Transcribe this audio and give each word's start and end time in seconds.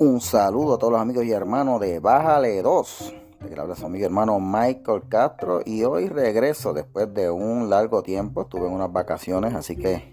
Un 0.00 0.20
saludo 0.20 0.74
a 0.74 0.78
todos 0.78 0.92
los 0.92 1.00
amigos 1.00 1.24
y 1.24 1.30
hermanos 1.30 1.78
de 1.78 2.00
Bájale 2.00 2.60
2. 2.62 3.14
De 3.42 3.48
que 3.48 3.60
habla 3.60 3.76
amigo 3.80 4.04
hermano 4.04 4.40
Michael 4.40 5.02
Castro. 5.08 5.60
Y 5.64 5.84
hoy 5.84 6.08
regreso 6.08 6.72
después 6.72 7.14
de 7.14 7.30
un 7.30 7.70
largo 7.70 8.02
tiempo. 8.02 8.42
Estuve 8.42 8.66
en 8.66 8.72
unas 8.72 8.92
vacaciones, 8.92 9.54
así 9.54 9.76
que 9.76 10.12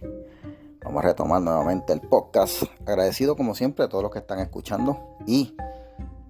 vamos 0.83 1.03
a 1.03 1.07
retomar 1.07 1.41
nuevamente 1.41 1.93
el 1.93 2.01
podcast. 2.01 2.61
Agradecido 2.85 3.35
como 3.35 3.55
siempre 3.55 3.85
a 3.85 3.89
todos 3.89 4.03
los 4.03 4.11
que 4.11 4.19
están 4.19 4.37
escuchando. 4.37 5.17
Y 5.25 5.57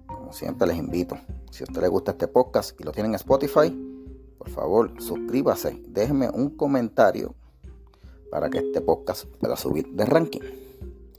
como 0.06 0.32
siempre 0.32 0.66
les 0.66 0.78
invito, 0.78 1.18
si 1.50 1.62
a 1.62 1.66
usted 1.68 1.82
le 1.82 1.88
gusta 1.88 2.12
este 2.12 2.28
podcast 2.28 2.80
y 2.80 2.84
lo 2.84 2.92
tienen 2.92 3.12
en 3.12 3.16
Spotify, 3.16 3.70
por 4.38 4.48
favor 4.48 4.94
suscríbase. 4.98 5.78
Déjeme 5.88 6.30
un 6.30 6.56
comentario 6.56 7.34
para 8.30 8.48
que 8.48 8.60
este 8.60 8.80
podcast 8.80 9.26
pueda 9.26 9.56
subir 9.56 9.88
de 9.88 10.06
ranking. 10.06 10.40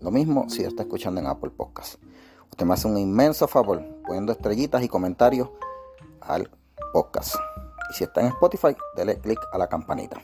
Lo 0.02 0.10
mismo 0.10 0.50
si 0.50 0.64
está 0.64 0.82
escuchando 0.82 1.22
en 1.22 1.28
Apple 1.28 1.52
Podcast. 1.52 2.03
Usted 2.54 2.68
me 2.68 2.76
hace 2.76 2.88
un 2.88 3.00
inmenso 3.00 3.48
favor 3.48 3.84
poniendo 4.06 4.32
estrellitas 4.32 4.84
y 4.84 4.88
comentarios 4.88 5.50
al 6.22 6.52
podcast. 6.94 7.34
Y 7.90 7.96
si 7.96 8.04
está 8.04 8.22
en 8.22 8.28
Spotify, 8.28 8.76
dele 8.96 9.18
click 9.18 9.40
a 9.52 9.58
la 9.58 9.66
campanita. 9.66 10.22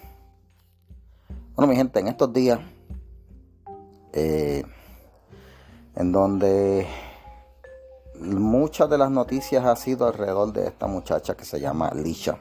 Bueno, 1.56 1.72
mi 1.72 1.76
gente, 1.76 2.00
en 2.00 2.08
estos 2.08 2.32
días, 2.32 2.60
eh, 4.14 4.64
en 5.96 6.12
donde 6.12 6.86
muchas 8.20 8.88
de 8.92 9.00
las 9.00 9.10
noticias 9.10 9.66
ha 9.66 9.76
sido 9.76 10.06
alrededor 10.06 10.54
de 10.54 10.68
esta 10.68 10.86
muchacha 10.86 11.36
que 11.36 11.46
se 11.46 11.60
llama 11.60 11.90
Lisha 11.96 12.40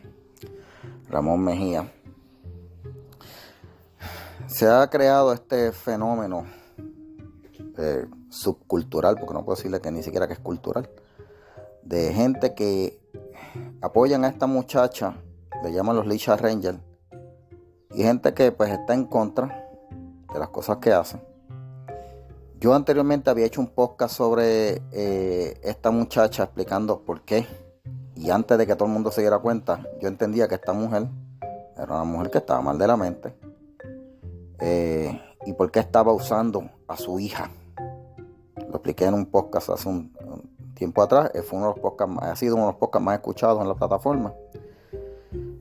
Ramón 1.08 1.40
Mejía. 1.40 1.90
Se 4.48 4.68
ha 4.68 4.86
creado 4.90 5.32
este 5.32 5.72
fenómeno 5.72 6.44
eh, 7.78 8.04
subcultural, 8.30 9.16
porque 9.16 9.34
no 9.34 9.44
puedo 9.44 9.56
decirle 9.56 9.80
que 9.80 9.90
ni 9.90 10.02
siquiera 10.02 10.26
que 10.26 10.34
es 10.34 10.38
cultural, 10.38 10.88
de 11.82 12.12
gente 12.12 12.54
que 12.54 13.00
apoyan 13.80 14.24
a 14.24 14.28
esta 14.28 14.46
muchacha, 14.46 15.16
le 15.62 15.72
llaman 15.72 15.96
los 15.96 16.06
Lisha 16.06 16.36
Rangers, 16.36 16.78
y 17.92 18.02
gente 18.02 18.34
que 18.34 18.52
pues 18.52 18.70
está 18.70 18.94
en 18.94 19.06
contra 19.06 19.68
de 20.32 20.38
las 20.38 20.48
cosas 20.50 20.76
que 20.78 20.92
hacen. 20.92 21.22
Yo 22.60 22.74
anteriormente 22.74 23.30
había 23.30 23.46
hecho 23.46 23.60
un 23.60 23.68
podcast 23.68 24.16
sobre 24.16 24.82
eh, 24.92 25.60
esta 25.62 25.90
muchacha 25.90 26.42
explicando 26.42 27.00
por 27.04 27.22
qué. 27.22 27.46
Y 28.16 28.30
antes 28.30 28.58
de 28.58 28.66
que 28.66 28.74
todo 28.74 28.86
el 28.86 28.94
mundo 28.94 29.12
se 29.12 29.20
diera 29.20 29.38
cuenta, 29.38 29.86
yo 30.00 30.08
entendía 30.08 30.48
que 30.48 30.56
esta 30.56 30.72
mujer 30.72 31.06
era 31.76 31.94
una 31.94 32.04
mujer 32.04 32.30
que 32.30 32.38
estaba 32.38 32.60
mal 32.60 32.76
de 32.76 32.86
la 32.88 32.96
mente. 32.96 33.32
Eh, 34.58 35.20
y 35.46 35.52
por 35.52 35.70
qué 35.70 35.78
estaba 35.78 36.12
usando 36.12 36.68
a 36.88 36.96
su 36.96 37.20
hija 37.20 37.48
lo 38.68 38.76
expliqué 38.76 39.04
en 39.04 39.14
un 39.14 39.26
podcast 39.26 39.70
hace 39.70 39.88
un, 39.88 40.12
tiempo 40.74 41.02
atrás. 41.02 41.30
Eh, 41.34 41.42
fue 41.42 41.58
uno 41.58 41.68
de 41.68 41.74
los 41.74 41.80
podcasts, 41.80 42.16
ha 42.22 42.36
sido 42.36 42.54
uno 42.54 42.66
de 42.66 42.72
los 42.72 42.78
podcasts 42.78 43.04
más 43.04 43.14
escuchados 43.16 43.60
en 43.60 43.68
la 43.68 43.74
plataforma. 43.74 44.32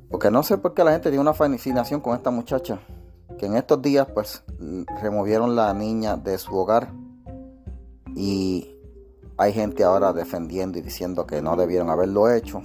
Porque 0.09 0.31
no 0.31 0.43
sé 0.43 0.57
por 0.57 0.73
qué 0.73 0.83
la 0.83 0.91
gente 0.91 1.09
tiene 1.09 1.21
una 1.21 1.33
fascinación 1.33 2.01
con 2.01 2.15
esta 2.15 2.31
muchacha. 2.31 2.79
Que 3.37 3.47
en 3.47 3.55
estos 3.55 3.81
días, 3.81 4.07
pues, 4.13 4.43
removieron 5.01 5.55
la 5.55 5.73
niña 5.73 6.17
de 6.17 6.37
su 6.37 6.55
hogar. 6.55 6.91
Y 8.15 8.75
hay 9.37 9.53
gente 9.53 9.83
ahora 9.83 10.13
defendiendo 10.13 10.79
y 10.79 10.81
diciendo 10.81 11.27
que 11.27 11.41
no 11.41 11.55
debieron 11.55 11.89
haberlo 11.89 12.31
hecho. 12.31 12.61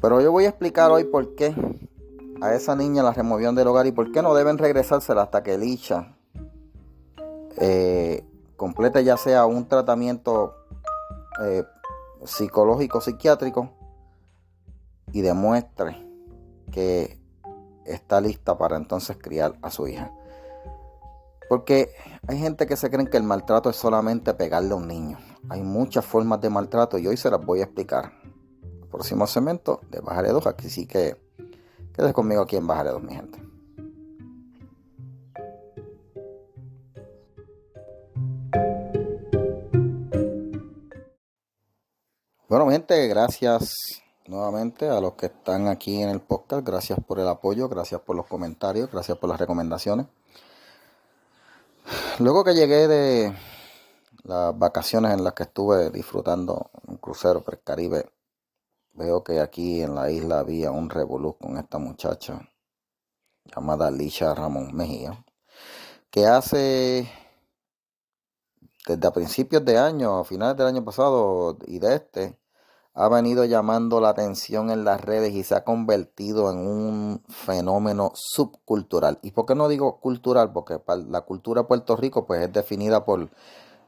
Pero 0.00 0.20
yo 0.20 0.30
voy 0.30 0.44
a 0.44 0.50
explicar 0.50 0.90
hoy 0.90 1.04
por 1.04 1.34
qué 1.34 1.54
a 2.40 2.54
esa 2.54 2.76
niña 2.76 3.02
la 3.02 3.12
removieron 3.12 3.54
del 3.54 3.68
hogar 3.68 3.86
y 3.86 3.92
por 3.92 4.12
qué 4.12 4.20
no 4.20 4.34
deben 4.34 4.58
regresársela 4.58 5.22
hasta 5.22 5.42
que 5.42 5.56
Licha 5.56 6.14
eh, 7.56 8.24
complete 8.56 9.04
ya 9.04 9.16
sea 9.16 9.46
un 9.46 9.68
tratamiento 9.68 10.54
eh, 11.42 11.64
psicológico, 12.24 13.00
psiquiátrico 13.00 13.70
y 15.12 15.20
demuestre 15.20 15.96
que 16.72 17.20
está 17.84 18.20
lista 18.20 18.56
para 18.56 18.76
entonces 18.76 19.16
criar 19.20 19.54
a 19.62 19.70
su 19.70 19.86
hija. 19.86 20.12
Porque 21.48 21.90
hay 22.26 22.38
gente 22.38 22.66
que 22.66 22.76
se 22.76 22.90
cree 22.90 23.06
que 23.06 23.16
el 23.16 23.22
maltrato 23.22 23.70
es 23.70 23.76
solamente 23.76 24.34
pegarle 24.34 24.72
a 24.72 24.76
un 24.76 24.88
niño. 24.88 25.18
Hay 25.50 25.62
muchas 25.62 26.04
formas 26.04 26.40
de 26.40 26.50
maltrato 26.50 26.98
y 26.98 27.06
hoy 27.06 27.16
se 27.16 27.30
las 27.30 27.44
voy 27.44 27.60
a 27.60 27.64
explicar. 27.64 28.12
Próximo 28.90 29.26
segmento 29.26 29.80
de 29.90 30.00
Bájale 30.00 30.30
2. 30.30 30.46
Aquí 30.46 30.70
sí 30.70 30.86
que 30.86 31.16
quedes 31.92 32.12
conmigo 32.12 32.42
aquí 32.42 32.56
en 32.56 32.66
Bájale 32.66 32.90
2, 32.90 33.02
mi 33.02 33.14
gente. 33.14 33.43
Bueno, 42.54 42.70
gente, 42.70 43.08
gracias 43.08 44.00
nuevamente 44.28 44.88
a 44.88 45.00
los 45.00 45.14
que 45.14 45.26
están 45.26 45.66
aquí 45.66 46.00
en 46.00 46.08
el 46.08 46.20
podcast. 46.20 46.64
Gracias 46.64 47.00
por 47.04 47.18
el 47.18 47.26
apoyo, 47.26 47.68
gracias 47.68 48.00
por 48.02 48.14
los 48.14 48.28
comentarios, 48.28 48.92
gracias 48.92 49.18
por 49.18 49.28
las 49.28 49.40
recomendaciones. 49.40 50.06
Luego 52.20 52.44
que 52.44 52.54
llegué 52.54 52.86
de 52.86 53.34
las 54.22 54.56
vacaciones 54.56 55.14
en 55.14 55.24
las 55.24 55.32
que 55.32 55.42
estuve 55.42 55.90
disfrutando 55.90 56.70
un 56.86 56.98
crucero 56.98 57.42
por 57.42 57.54
el 57.54 57.62
Caribe, 57.64 58.08
veo 58.92 59.24
que 59.24 59.40
aquí 59.40 59.82
en 59.82 59.96
la 59.96 60.12
isla 60.12 60.38
había 60.38 60.70
un 60.70 60.90
revolú 60.90 61.36
con 61.36 61.56
esta 61.58 61.78
muchacha 61.78 62.48
llamada 63.52 63.90
Lisha 63.90 64.32
Ramón 64.32 64.72
Mejía, 64.76 65.24
que 66.08 66.24
hace 66.24 67.10
desde 68.86 69.08
a 69.08 69.12
principios 69.12 69.64
de 69.64 69.76
año, 69.76 70.20
a 70.20 70.24
finales 70.24 70.56
del 70.56 70.68
año 70.68 70.84
pasado 70.84 71.58
y 71.66 71.80
de 71.80 71.96
este, 71.96 72.43
ha 72.94 73.08
venido 73.08 73.44
llamando 73.44 74.00
la 74.00 74.10
atención 74.10 74.70
en 74.70 74.84
las 74.84 75.00
redes 75.00 75.32
y 75.34 75.42
se 75.42 75.56
ha 75.56 75.64
convertido 75.64 76.50
en 76.50 76.58
un 76.58 77.22
fenómeno 77.28 78.12
subcultural. 78.14 79.18
¿Y 79.22 79.32
por 79.32 79.46
qué 79.46 79.56
no 79.56 79.68
digo 79.68 79.98
cultural? 79.98 80.52
Porque 80.52 80.80
la 81.08 81.22
cultura 81.22 81.62
de 81.62 81.68
Puerto 81.68 81.96
Rico 81.96 82.24
pues, 82.24 82.42
es 82.42 82.52
definida 82.52 83.04
por, 83.04 83.28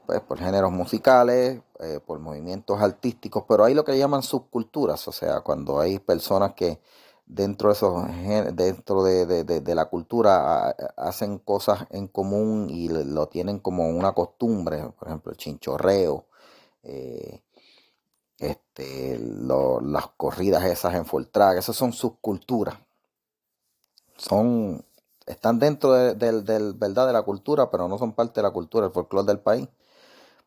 pues, 0.06 0.20
por 0.22 0.38
géneros 0.38 0.72
musicales, 0.72 1.60
eh, 1.78 2.00
por 2.04 2.18
movimientos 2.18 2.80
artísticos, 2.80 3.44
pero 3.48 3.64
hay 3.64 3.74
lo 3.74 3.84
que 3.84 3.96
llaman 3.96 4.22
subculturas, 4.24 5.06
o 5.06 5.12
sea, 5.12 5.40
cuando 5.42 5.78
hay 5.78 6.00
personas 6.00 6.54
que 6.54 6.80
dentro 7.26 7.68
de 7.68 7.74
esos 7.74 8.56
dentro 8.56 9.02
de, 9.04 9.74
la 9.74 9.86
cultura 9.86 10.70
hacen 10.96 11.38
cosas 11.38 11.86
en 11.90 12.06
común 12.08 12.68
y 12.70 12.88
lo 12.88 13.28
tienen 13.28 13.58
como 13.60 13.88
una 13.88 14.12
costumbre, 14.12 14.90
por 14.98 15.08
ejemplo, 15.08 15.32
el 15.32 15.38
chinchorreo, 15.38 16.26
eh, 16.82 17.42
las 19.80 20.08
corridas 20.16 20.64
esas 20.64 20.94
en 20.94 21.04
full 21.04 21.24
track, 21.24 21.58
esas 21.58 21.76
son 21.76 21.92
subculturas. 21.92 22.76
Son, 24.16 24.84
están 25.26 25.58
dentro 25.58 25.92
del, 25.92 26.74
verdad 26.74 27.06
de 27.06 27.12
la 27.12 27.22
cultura, 27.22 27.70
pero 27.70 27.88
no 27.88 27.98
son 27.98 28.12
parte 28.12 28.40
de 28.40 28.44
la 28.44 28.50
cultura, 28.50 28.86
el 28.86 28.92
folclore 28.92 29.26
del 29.26 29.40
país. 29.40 29.68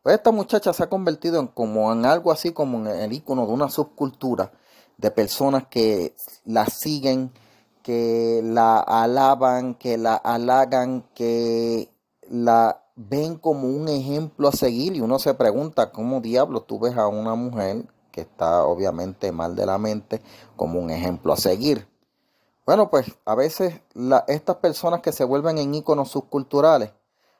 Pues 0.02 0.16
esta 0.16 0.30
muchacha 0.30 0.72
se 0.72 0.82
ha 0.82 0.88
convertido 0.88 1.38
en 1.38 1.46
como 1.48 1.92
en 1.92 2.06
algo 2.06 2.32
así 2.32 2.52
como 2.52 2.78
en 2.78 2.86
el 2.88 3.12
icono 3.12 3.46
de 3.46 3.52
una 3.52 3.68
subcultura 3.68 4.50
de 4.96 5.10
personas 5.10 5.66
que 5.68 6.14
la 6.44 6.66
siguen, 6.66 7.32
que 7.82 8.40
la 8.42 8.78
alaban, 8.78 9.74
que 9.74 9.98
la 9.98 10.16
halagan, 10.16 11.04
que 11.14 11.90
la 12.28 12.82
ven 12.96 13.36
como 13.36 13.68
un 13.68 13.88
ejemplo 13.88 14.48
a 14.48 14.52
seguir 14.52 14.94
y 14.94 15.00
uno 15.00 15.18
se 15.18 15.34
pregunta 15.34 15.90
cómo 15.90 16.20
diablos 16.20 16.66
tú 16.66 16.78
ves 16.78 16.96
a 16.96 17.06
una 17.08 17.34
mujer 17.34 17.86
que 18.10 18.22
está 18.22 18.64
obviamente 18.64 19.32
mal 19.32 19.56
de 19.56 19.66
la 19.66 19.78
mente 19.78 20.22
como 20.56 20.80
un 20.80 20.90
ejemplo 20.90 21.32
a 21.32 21.36
seguir. 21.36 21.88
Bueno, 22.66 22.90
pues 22.90 23.06
a 23.24 23.34
veces 23.34 23.80
estas 24.28 24.56
personas 24.56 25.00
que 25.00 25.12
se 25.12 25.24
vuelven 25.24 25.58
en 25.58 25.74
íconos 25.74 26.10
subculturales 26.10 26.92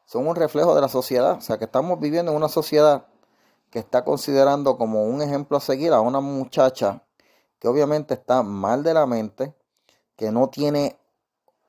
son 0.05 0.27
un 0.27 0.35
reflejo 0.35 0.75
de 0.75 0.81
la 0.81 0.89
sociedad, 0.89 1.39
o 1.39 1.41
sea 1.41 1.59
que 1.59 1.67
estamos 1.67 2.00
viviendo 2.00 2.33
en 2.33 2.37
una 2.37 2.49
sociedad 2.49 3.06
que 3.71 3.79
está 3.79 4.05
considerando 4.05 4.77
como 4.77 5.05
un 5.05 5.23
ejemplo 5.23 5.56
a 5.56 5.61
seguir 5.61 5.93
a 5.93 6.00
una 6.00 6.21
muchacha 6.21 7.05
que 7.61 7.69
obviamente 7.69 8.15
está 8.15 8.43
mal 8.43 8.83
de 8.83 8.95
la 8.95 9.06
mente, 9.06 9.55
que 10.17 10.33
no 10.33 10.49
tiene 10.49 10.99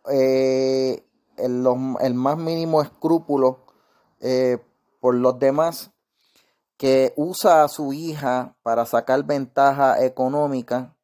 eh, 0.09 1.05
el, 1.37 2.15
más 2.15 2.37
mínimo 2.37 2.81
escrúpulo 2.81 3.59
eh, 4.19 4.57
por 4.99 5.15
los 5.15 5.37
demás, 5.37 5.91
que 6.81 7.13
usa 7.15 7.63
a 7.63 7.67
su 7.67 7.93
hija 7.93 8.55
para 8.63 8.87
sacar 8.87 9.23
ventaja 9.23 10.03
económica 10.03 10.95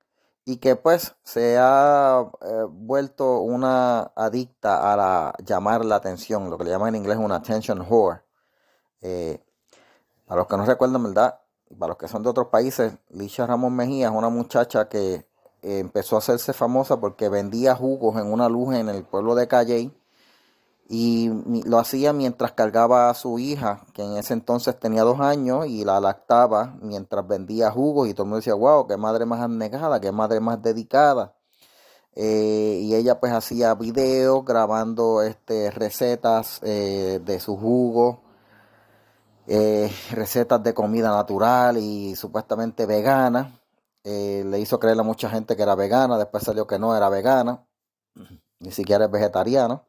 y 0.44 0.57
que 0.57 0.75
pues 0.75 1.15
se 1.21 1.56
ha 1.59 2.27
eh, 2.41 2.65
vuelto 2.68 3.41
una 3.41 4.12
adicta 4.15 4.91
a 4.91 4.97
la, 4.97 5.35
llamar 5.45 5.85
la 5.85 5.97
atención, 5.97 6.50
lo 6.50 6.57
que 6.57 6.63
le 6.63 6.71
llaman 6.71 6.95
en 6.95 7.01
inglés 7.03 7.19
una 7.19 7.35
attention 7.35 7.85
whore. 7.88 8.21
para 10.25 10.39
los 10.39 10.47
que 10.47 10.57
no 10.57 10.65
recuerdan, 10.65 11.03
¿verdad? 11.03 11.41
para 11.77 11.89
los 11.89 11.97
que 11.97 12.07
son 12.07 12.24
de 12.24 12.29
otros 12.29 12.47
países, 12.47 12.97
Licha 13.09 13.45
Ramón 13.45 13.75
Mejía 13.75 14.07
es 14.07 14.13
una 14.15 14.29
muchacha 14.29 14.89
que 14.89 15.27
eh, 15.62 15.77
empezó 15.77 16.15
a 16.15 16.19
hacerse 16.19 16.53
famosa 16.53 17.00
porque 17.00 17.29
vendía 17.29 17.75
jugos 17.75 18.19
en 18.19 18.33
una 18.33 18.50
luz 18.50 18.74
en 18.74 18.89
el 18.89 19.03
pueblo 19.03 19.35
de 19.35 19.47
Calley 19.47 19.95
y 20.89 21.30
lo 21.66 21.80
hacía 21.80 22.13
mientras 22.13 22.54
cargaba 22.54 23.10
a 23.10 23.13
su 23.13 23.39
hija, 23.39 23.86
que 23.94 24.04
en 24.04 24.18
ese 24.18 24.34
entonces 24.34 24.80
tenía 24.80 25.04
dos 25.04 25.19
años, 25.19 25.68
y 25.68 25.84
la 25.84 26.00
lactaba 26.00 26.78
mientras 26.81 27.28
vendía 27.28 27.72
jugos 27.72 28.07
y 28.07 28.13
todo 28.13 28.24
el 28.24 28.30
mundo 28.30 28.38
decía, 28.38 28.54
wow, 28.54 28.88
qué 28.88 28.95
madre 28.95 29.25
más 29.25 29.42
abnegada, 29.42 30.00
qué 30.00 30.12
madre 30.12 30.39
más 30.39 30.62
dedicada. 30.62 31.34
Eh, 32.16 32.80
y 32.81 32.95
ella 32.95 33.19
pues 33.19 33.31
hacía 33.31 33.75
videos 33.75 34.44
grabando 34.44 35.22
este, 35.22 35.69
recetas 35.72 36.60
eh, 36.63 37.19
de 37.24 37.39
su 37.39 37.57
jugo, 37.57 38.24
eh, 39.45 39.92
recetas 40.12 40.63
de 40.63 40.74
comida 40.74 41.12
natural 41.12 41.78
y 41.78 42.16
supuestamente 42.16 42.86
vegana. 42.86 43.60
le 44.04 44.60
hizo 44.60 44.80
creer 44.80 45.00
a 45.00 45.04
mucha 45.04 45.30
gente 45.30 45.56
que 45.56 45.63
era 45.63 45.75
vegana, 45.75 46.18
después 46.18 46.44
salió 46.44 46.66
que 46.66 46.80
no 46.80 46.95
era 46.95 47.10
vegana, 47.10 47.66
ni 48.60 48.72
siquiera 48.72 49.06
es 49.06 49.12
vegetariana. 49.12 49.84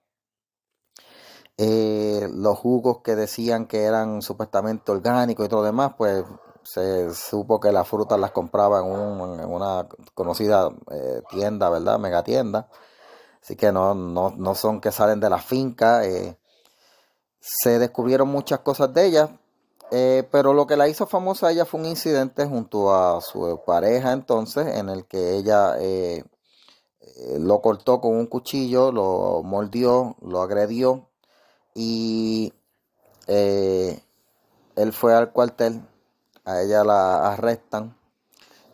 Eh, 1.61 2.29
los 2.35 2.57
jugos 2.57 2.99
que 3.03 3.17
decían 3.17 3.67
que 3.67 3.83
eran 3.83 4.23
supuestamente 4.23 4.93
orgánicos 4.93 5.45
y 5.45 5.49
todo 5.49 5.61
lo 5.61 5.67
demás, 5.67 5.95
pues 5.99 6.25
se 6.63 7.13
supo 7.13 7.59
que 7.59 7.73
las 7.73 7.89
frutas 7.89 8.19
las 8.21 8.31
compraba 8.31 8.79
en, 8.79 8.87
una 8.87 9.89
conocida 10.15 10.71
eh, 10.93 11.21
tienda, 11.31 11.69
¿verdad? 11.69 11.99
Megatienda. 11.99 12.69
Así 13.43 13.57
que 13.57 13.73
no, 13.73 13.95
no, 13.95 14.55
son 14.55 14.81
que 14.81 14.93
salen 14.93 15.19
de 15.21 15.31
la 15.31 15.39
finca. 15.39 16.05
Eh, 16.05 16.39
se 17.41 17.79
descubrieron 17.81 18.29
muchas 18.29 18.61
cosas 18.61 18.95
de 18.95 19.07
ella, 19.07 19.29
pero 20.31 20.53
lo 20.55 20.67
que 20.67 20.77
la 20.77 20.89
hizo 20.89 21.07
famosa 21.07 21.49
a 21.49 21.53
ella 21.53 21.65
fue 21.65 21.81
un 21.81 21.87
incidente 21.87 22.47
junto 22.47 22.95
a 22.95 23.21
su 23.21 23.63
pareja 23.67 24.13
entonces, 24.13 24.77
en 24.77 24.89
el 24.91 25.07
que 25.07 25.37
ella 25.37 25.77
lo 27.39 27.61
cortó 27.63 28.01
con 28.01 28.17
un 28.17 28.27
cuchillo, 28.27 28.93
lo 28.93 29.43
mordió, 29.43 30.17
lo 30.21 30.43
agredió 30.43 31.08
y 31.75 32.53
eh, 33.27 34.01
él 34.77 34.93
fue 34.93 35.15
al 35.15 35.33
cuartel, 35.33 35.83
a 36.45 36.63
ella 36.63 36.85
la 36.85 37.33
arrestan. 37.33 37.97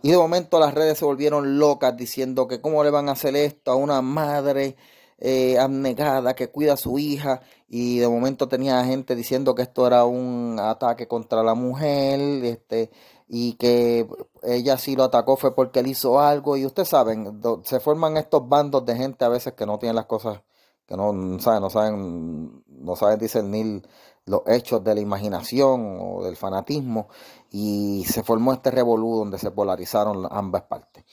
Y 0.02 0.10
de 0.10 0.18
momento 0.18 0.58
las 0.58 0.74
redes 0.74 0.98
se 0.98 1.04
volvieron 1.04 1.58
locas 1.58 1.96
diciendo 1.96 2.46
que 2.46 2.60
cómo 2.60 2.84
le 2.84 2.90
van 2.90 3.08
a 3.08 3.12
hacer 3.12 3.36
esto 3.36 3.72
a 3.72 3.76
una 3.76 4.02
madre 4.02 4.76
eh, 5.18 5.58
abnegada 5.58 6.34
que 6.34 6.50
cuida 6.50 6.74
a 6.74 6.76
su 6.76 6.98
hija. 6.98 7.42
Y 7.68 7.98
de 7.98 8.08
momento 8.08 8.48
tenía 8.48 8.84
gente 8.84 9.16
diciendo 9.16 9.54
que 9.54 9.62
esto 9.62 9.86
era 9.86 10.04
un 10.04 10.58
ataque 10.60 11.08
contra 11.08 11.42
la 11.42 11.54
mujer, 11.54 12.20
este, 12.44 12.90
y 13.28 13.54
que 13.54 14.06
ella 14.42 14.78
sí 14.78 14.94
lo 14.96 15.04
atacó 15.04 15.36
fue 15.36 15.54
porque 15.54 15.80
él 15.80 15.86
hizo 15.88 16.20
algo. 16.20 16.56
Y 16.56 16.66
ustedes 16.66 16.88
saben, 16.90 17.40
se 17.64 17.80
forman 17.80 18.16
estos 18.18 18.48
bandos 18.48 18.84
de 18.86 18.96
gente 18.96 19.24
a 19.24 19.28
veces 19.28 19.54
que 19.54 19.66
no 19.66 19.78
tienen 19.78 19.96
las 19.96 20.06
cosas 20.06 20.40
que 20.86 20.96
no, 20.96 21.38
saben, 21.40 21.62
no 21.62 21.70
saben, 21.70 22.64
no 22.66 22.96
saben 22.96 23.18
discernir 23.18 23.82
los 24.26 24.42
hechos 24.46 24.82
de 24.82 24.94
la 24.94 25.00
imaginación 25.00 25.98
o 26.00 26.22
del 26.24 26.36
fanatismo 26.36 27.08
y 27.50 28.04
se 28.08 28.22
formó 28.22 28.52
este 28.52 28.70
revolú 28.70 29.16
donde 29.16 29.38
se 29.38 29.50
polarizaron 29.50 30.26
ambas 30.30 30.62
partes. 30.62 31.04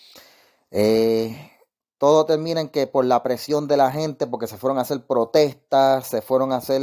Eh, 0.72 1.52
todo 2.02 2.26
termina 2.26 2.62
en 2.62 2.70
que 2.70 2.88
por 2.88 3.06
la 3.06 3.22
presión 3.22 3.68
de 3.68 3.78
la 3.78 3.92
gente, 3.92 4.26
porque 4.26 4.48
se 4.48 4.58
fueron 4.58 4.80
a 4.80 4.82
hacer 4.82 5.06
protestas, 5.06 6.08
se 6.08 6.24
fueron 6.24 6.52
a 6.52 6.56
hacer 6.56 6.82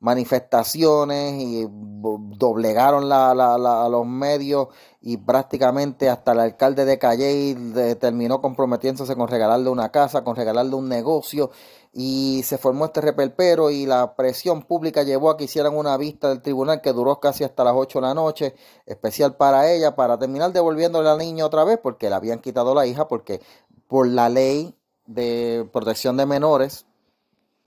manifestaciones 0.00 1.40
y 1.40 1.68
doblegaron 1.70 3.12
a 3.12 3.88
los 3.88 4.06
medios 4.06 4.66
y 5.00 5.18
prácticamente 5.18 6.08
hasta 6.08 6.32
el 6.32 6.40
alcalde 6.40 6.84
de 6.84 6.98
Calle 6.98 7.56
terminó 8.00 8.40
comprometiéndose 8.40 9.14
con 9.14 9.28
regalarle 9.28 9.70
una 9.70 9.92
casa, 9.92 10.24
con 10.24 10.34
regalarle 10.34 10.74
un 10.74 10.88
negocio 10.88 11.52
y 11.92 12.42
se 12.44 12.56
formó 12.58 12.86
este 12.86 13.00
reperpero 13.00 13.70
y 13.70 13.84
la 13.84 14.14
presión 14.14 14.62
pública 14.62 15.02
llevó 15.02 15.30
a 15.30 15.36
que 15.36 15.44
hicieran 15.44 15.76
una 15.76 15.96
vista 15.96 16.28
del 16.28 16.40
tribunal 16.40 16.80
que 16.80 16.92
duró 16.92 17.18
casi 17.18 17.42
hasta 17.42 17.64
las 17.64 17.74
8 17.76 18.00
de 18.00 18.06
la 18.06 18.14
noche, 18.14 18.54
especial 18.86 19.36
para 19.36 19.70
ella, 19.70 19.96
para 19.96 20.18
terminar 20.18 20.52
devolviéndole 20.52 21.08
a 21.08 21.12
la 21.14 21.18
niña 21.18 21.44
otra 21.44 21.64
vez 21.64 21.78
porque 21.82 22.08
le 22.08 22.14
habían 22.14 22.38
quitado 22.38 22.74
la 22.74 22.86
hija 22.86 23.08
porque 23.08 23.40
por 23.88 24.06
la 24.06 24.28
ley 24.28 24.76
de 25.06 25.68
protección 25.72 26.16
de 26.16 26.26
menores, 26.26 26.86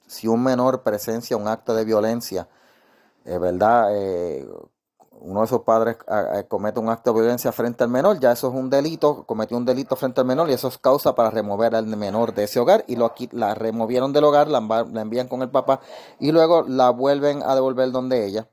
si 0.07 0.27
un 0.27 0.43
menor 0.43 0.83
presencia 0.83 1.35
un 1.35 1.47
acto 1.49 1.75
de 1.75 1.83
violencia, 1.83 2.47
es 3.25 3.39
verdad, 3.39 3.89
eh, 3.91 4.47
uno 5.23 5.41
de 5.41 5.47
sus 5.47 5.61
padres 5.61 5.97
ah, 6.07 6.25
ah, 6.33 6.43
comete 6.43 6.79
un 6.79 6.89
acto 6.89 7.13
de 7.13 7.21
violencia 7.21 7.51
frente 7.51 7.83
al 7.83 7.89
menor, 7.89 8.19
ya 8.19 8.31
eso 8.33 8.49
es 8.49 8.53
un 8.53 8.69
delito, 8.69 9.23
cometió 9.25 9.57
un 9.57 9.65
delito 9.65 9.95
frente 9.95 10.21
al 10.21 10.27
menor 10.27 10.49
y 10.49 10.53
eso 10.53 10.67
es 10.67 10.77
causa 10.77 11.15
para 11.15 11.29
remover 11.29 11.75
al 11.75 11.85
menor 11.85 12.33
de 12.33 12.43
ese 12.43 12.59
hogar 12.59 12.83
y 12.87 12.97
lo 12.97 13.05
aquí, 13.05 13.29
la 13.31 13.55
removieron 13.55 14.11
del 14.11 14.25
hogar, 14.25 14.49
la, 14.49 14.57
envían 15.01 15.27
con 15.27 15.41
el 15.41 15.49
papá 15.49 15.79
y 16.19 16.31
luego 16.31 16.63
la 16.67 16.89
vuelven 16.89 17.41
a 17.41 17.55
devolver 17.55 17.91
donde 17.91 18.25
ella, 18.25 18.49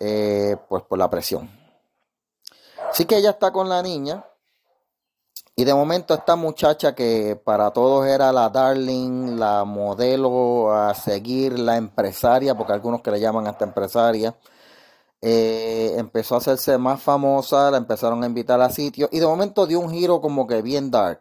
eh, 0.00 0.56
pues 0.68 0.82
por 0.82 0.98
la 0.98 1.08
presión. 1.08 1.50
Así 2.90 3.04
que 3.04 3.16
ella 3.16 3.30
está 3.30 3.52
con 3.52 3.68
la 3.68 3.80
niña 3.80 4.24
y 5.54 5.64
de 5.64 5.74
momento 5.74 6.14
esta 6.14 6.34
muchacha 6.34 6.94
que 6.94 7.40
para 7.42 7.70
todos 7.70 8.06
era 8.06 8.32
la 8.32 8.48
darling, 8.48 9.38
la 9.38 9.64
modelo 9.64 10.72
a 10.72 10.94
seguir, 10.94 11.58
la 11.58 11.76
empresaria, 11.76 12.54
porque 12.56 12.72
algunos 12.72 13.02
que 13.02 13.10
le 13.10 13.20
llaman 13.20 13.46
hasta 13.46 13.64
empresaria, 13.64 14.34
eh, 15.24 15.94
empezó 15.98 16.34
a 16.34 16.38
hacerse 16.38 16.78
más 16.78 17.00
famosa, 17.00 17.70
la 17.70 17.76
empezaron 17.78 18.24
a 18.24 18.26
invitar 18.26 18.60
a 18.60 18.70
sitios 18.70 19.08
y 19.12 19.20
de 19.20 19.26
momento 19.26 19.66
dio 19.68 19.78
un 19.78 19.90
giro 19.92 20.20
como 20.20 20.48
que 20.48 20.62
bien 20.62 20.90
dark. 20.90 21.20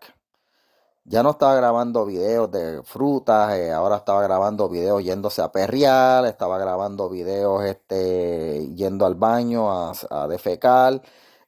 Ya 1.06 1.24
no 1.24 1.31
estaba 1.31 1.56
grabando 1.56 2.06
videos 2.06 2.51
de 2.51 2.81
frutas, 2.83 3.53
eh, 3.57 3.71
ahora 3.71 3.98
estaba 3.98 4.24
grabando 4.24 4.69
videos 4.69 5.03
yéndose 5.03 5.42
a 5.42 5.51
perrear, 5.51 6.25
estaba 6.25 6.57
grabando 6.57 7.09
videos 7.09 7.63
este, 7.63 8.69
yendo 8.75 9.06
al 9.06 9.15
baño 9.15 9.71
a, 9.71 10.27
defecar, 10.27 11.01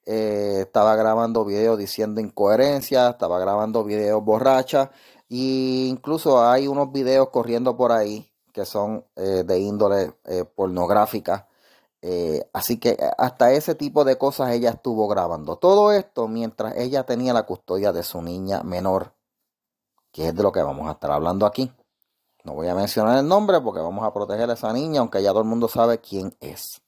eh, 0.05 0.59
estaba 0.61 0.95
grabando 0.95 1.45
videos 1.45 1.77
diciendo 1.77 2.21
incoherencias, 2.21 3.11
estaba 3.13 3.39
grabando 3.39 3.83
videos 3.83 4.23
borrachas 4.23 4.89
e 5.29 5.87
incluso 5.89 6.43
hay 6.45 6.67
unos 6.67 6.91
videos 6.91 7.29
corriendo 7.29 7.75
por 7.77 7.91
ahí 7.91 8.29
que 8.53 8.65
son 8.65 9.05
de 9.15 9.59
índole 9.59 10.13
pornográfica 10.55 11.47
eh, 12.05 12.49
así 12.51 12.79
que 12.79 12.89
eh, 12.89 13.11
hasta 13.17 13.53
ese 13.53 13.75
tipo 13.75 14.03
de 14.03 14.17
cosas 14.17 14.51
ella 14.51 14.71
estuvo 14.71 15.07
grabando. 15.07 15.55
Todo 15.55 15.93
esto 15.93 16.27
mientras 16.27 16.75
ella 16.75 17.05
tenía 17.05 17.31
la 17.31 17.43
custodia 17.43 17.93
de 17.93 18.03
su 18.03 18.21
niña 18.21 18.61
menor, 18.61 19.13
que 20.11 20.27
es 20.27 20.35
de 20.35 20.43
lo 20.43 20.51
que 20.51 20.61
vamos 20.61 20.89
a 20.89 20.91
estar 20.91 21.11
hablando 21.11 21.45
aquí. 21.45 21.71
No 22.43 22.55
voy 22.55 22.67
a 22.67 22.75
mencionar 22.75 23.19
el 23.19 23.25
nombre 23.25 23.61
porque 23.61 23.79
vamos 23.79 24.05
a 24.05 24.13
proteger 24.13 24.49
a 24.49 24.53
esa 24.53 24.73
niña, 24.73 24.99
aunque 24.99 25.23
ya 25.23 25.29
todo 25.29 25.43
el 25.43 25.47
mundo 25.47 25.69
sabe 25.69 25.99
quién 25.99 26.35
es. 26.41 26.81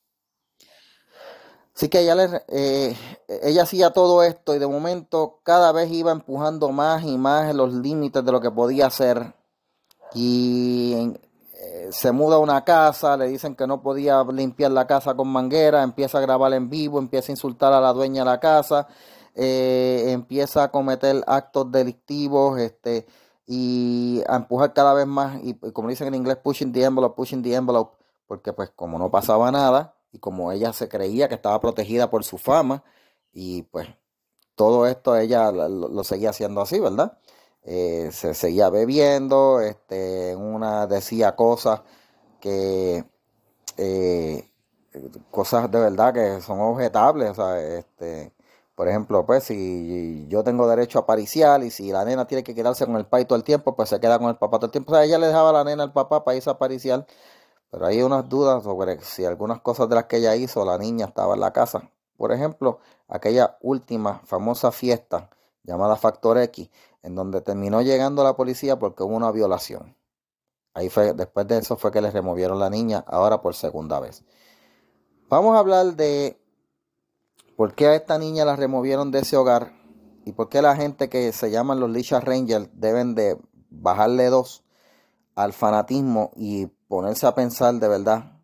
Así 1.73 1.87
que 1.87 2.01
ella, 2.01 2.15
le, 2.15 2.43
eh, 2.49 2.97
ella 3.41 3.63
hacía 3.63 3.91
todo 3.91 4.21
esto 4.21 4.53
y 4.53 4.59
de 4.59 4.67
momento 4.67 5.39
cada 5.43 5.71
vez 5.71 5.89
iba 5.91 6.11
empujando 6.11 6.73
más 6.73 7.05
y 7.05 7.17
más 7.17 7.55
los 7.55 7.73
límites 7.73 8.23
de 8.23 8.31
lo 8.33 8.41
que 8.41 8.51
podía 8.51 8.87
hacer. 8.87 9.33
Y 10.13 11.13
se 11.91 12.11
muda 12.11 12.35
a 12.35 12.39
una 12.39 12.63
casa, 12.63 13.17
le 13.17 13.27
dicen 13.27 13.55
que 13.55 13.67
no 13.67 13.81
podía 13.81 14.23
limpiar 14.23 14.71
la 14.71 14.87
casa 14.87 15.15
con 15.15 15.27
manguera, 15.27 15.83
empieza 15.83 16.17
a 16.17 16.21
grabar 16.21 16.53
en 16.53 16.69
vivo, 16.69 16.99
empieza 16.99 17.31
a 17.31 17.33
insultar 17.33 17.73
a 17.73 17.81
la 17.81 17.93
dueña 17.93 18.23
de 18.23 18.29
la 18.29 18.39
casa, 18.39 18.87
eh, 19.35 20.05
empieza 20.07 20.63
a 20.63 20.71
cometer 20.71 21.23
actos 21.27 21.71
delictivos 21.71 22.59
este, 22.59 23.05
y 23.47 24.21
a 24.27 24.37
empujar 24.37 24.73
cada 24.73 24.93
vez 24.93 25.07
más, 25.07 25.39
y, 25.43 25.53
como 25.55 25.89
dicen 25.89 26.07
en 26.07 26.15
inglés, 26.15 26.37
pushing 26.37 26.71
the 26.71 26.83
envelope, 26.83 27.15
pushing 27.15 27.43
the 27.43 27.53
envelope, 27.53 27.97
porque 28.27 28.53
pues 28.53 28.71
como 28.75 28.97
no 28.97 29.11
pasaba 29.11 29.51
nada 29.51 29.95
y 30.11 30.19
como 30.19 30.51
ella 30.51 30.73
se 30.73 30.87
creía 30.89 31.27
que 31.27 31.35
estaba 31.35 31.59
protegida 31.59 32.09
por 32.09 32.23
su 32.23 32.37
fama 32.37 32.83
y 33.33 33.63
pues 33.63 33.87
todo 34.55 34.87
esto 34.87 35.15
ella 35.17 35.51
lo 35.51 36.03
seguía 36.03 36.29
haciendo 36.29 36.61
así, 36.61 36.79
¿verdad? 36.79 37.17
Eh, 37.65 38.09
se 38.11 38.33
seguía 38.35 38.69
bebiendo, 38.69 39.59
este, 39.59 40.35
una 40.35 40.87
decía 40.87 41.35
cosas 41.35 41.81
que, 42.39 43.05
eh, 43.77 44.49
cosas 45.31 45.71
de 45.71 45.79
verdad 45.79 46.13
que 46.13 46.41
son 46.41 46.59
objetables, 46.61 47.37
este, 47.39 48.33
por 48.75 48.87
ejemplo, 48.89 49.25
pues 49.25 49.45
si 49.45 50.27
yo 50.27 50.43
tengo 50.43 50.67
derecho 50.67 50.99
a 50.99 51.05
pariciar 51.05 51.63
y 51.63 51.71
si 51.71 51.91
la 51.91 52.05
nena 52.05 52.27
tiene 52.27 52.43
que 52.43 52.53
quedarse 52.53 52.85
con 52.85 52.97
el 52.97 53.05
pai 53.05 53.25
todo 53.25 53.37
el 53.37 53.43
tiempo, 53.43 53.75
pues 53.75 53.89
se 53.89 53.99
queda 53.99 54.19
con 54.19 54.29
el 54.29 54.37
papá 54.37 54.57
todo 54.59 54.67
el 54.67 54.71
tiempo. 54.71 54.91
O 54.91 54.95
sea, 54.95 55.05
ella 55.05 55.17
le 55.17 55.27
dejaba 55.27 55.51
la 55.53 55.63
nena 55.63 55.83
al 55.83 55.93
papá 55.93 56.23
para 56.23 56.37
irse 56.37 56.49
a 56.49 56.57
pariciar, 56.57 57.07
pero 57.71 57.85
hay 57.87 58.01
unas 58.01 58.27
dudas 58.29 58.63
sobre 58.63 58.99
si 59.01 59.25
algunas 59.25 59.61
cosas 59.61 59.89
de 59.89 59.95
las 59.95 60.05
que 60.05 60.17
ella 60.17 60.35
hizo, 60.35 60.65
la 60.65 60.77
niña 60.77 61.07
estaba 61.07 61.35
en 61.35 61.41
la 61.41 61.53
casa. 61.53 61.89
Por 62.17 62.31
ejemplo, 62.31 62.79
aquella 63.07 63.57
última 63.61 64.21
famosa 64.25 64.71
fiesta 64.71 65.29
llamada 65.63 65.95
Factor 65.95 66.37
X, 66.39 66.69
en 67.05 67.13
donde 67.13 67.41
terminó 67.41 67.83
llegando 67.83 68.23
la 68.23 68.35
policía 68.35 68.79
porque 68.79 69.03
hubo 69.03 69.15
una 69.15 69.31
violación. 69.31 69.95
Ahí 70.73 70.89
fue, 70.89 71.13
después 71.13 71.47
de 71.47 71.59
eso 71.59 71.77
fue 71.77 71.91
que 71.91 72.01
le 72.01 72.09
removieron 72.09 72.59
la 72.59 72.69
niña, 72.69 73.05
ahora 73.07 73.41
por 73.41 73.53
segunda 73.53 73.99
vez. 73.99 74.23
Vamos 75.29 75.55
a 75.55 75.59
hablar 75.59 75.95
de 75.95 76.37
por 77.55 77.75
qué 77.75 77.87
a 77.87 77.95
esta 77.95 78.17
niña 78.17 78.43
la 78.43 78.55
removieron 78.55 79.11
de 79.11 79.19
ese 79.19 79.37
hogar 79.37 79.71
y 80.25 80.31
por 80.31 80.49
qué 80.49 80.63
la 80.63 80.75
gente 80.75 81.07
que 81.07 81.31
se 81.31 81.51
llaman 81.51 81.79
los 81.79 81.91
Lisha 81.91 82.19
Rangers 82.19 82.69
deben 82.73 83.13
de 83.13 83.39
bajarle 83.69 84.25
dos 84.29 84.63
al 85.35 85.53
fanatismo 85.53 86.31
y 86.35 86.65
ponerse 86.87 87.27
a 87.27 87.35
pensar 87.35 87.75
de 87.75 87.87
verdad 87.87 88.41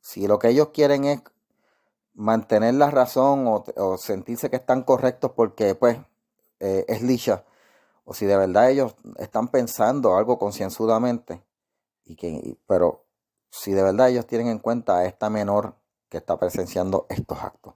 si 0.00 0.26
lo 0.26 0.38
que 0.38 0.48
ellos 0.48 0.68
quieren 0.72 1.04
es 1.04 1.20
mantener 2.14 2.74
la 2.74 2.90
razón 2.90 3.44
o, 3.46 3.98
sentirse 3.98 4.48
que 4.48 4.56
están 4.56 4.82
correctos 4.82 5.32
porque 5.36 5.74
pues 5.74 5.98
eh, 6.60 6.86
es 6.88 7.02
licha 7.02 7.44
o 8.08 8.14
si 8.14 8.24
de 8.24 8.38
verdad 8.38 8.70
ellos 8.70 8.96
están 9.18 9.48
pensando 9.48 10.16
algo 10.16 10.38
concienzudamente 10.38 11.44
y 12.04 12.16
que 12.16 12.56
pero 12.66 13.04
si 13.50 13.72
de 13.72 13.82
verdad 13.82 14.08
ellos 14.08 14.26
tienen 14.26 14.48
en 14.48 14.60
cuenta 14.60 14.96
a 14.96 15.04
esta 15.04 15.28
menor 15.28 15.74
que 16.08 16.16
está 16.16 16.38
presenciando 16.38 17.04
estos 17.10 17.38
actos. 17.42 17.74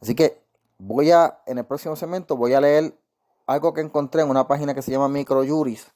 Así 0.00 0.14
que 0.14 0.40
voy 0.78 1.10
a, 1.10 1.42
en 1.46 1.58
el 1.58 1.64
próximo 1.64 1.96
segmento, 1.96 2.36
voy 2.36 2.54
a 2.54 2.60
leer 2.60 2.96
algo 3.44 3.74
que 3.74 3.80
encontré 3.80 4.22
en 4.22 4.30
una 4.30 4.46
página 4.46 4.72
que 4.72 4.82
se 4.82 4.92
llama 4.92 5.08
Microjuris, 5.08 5.92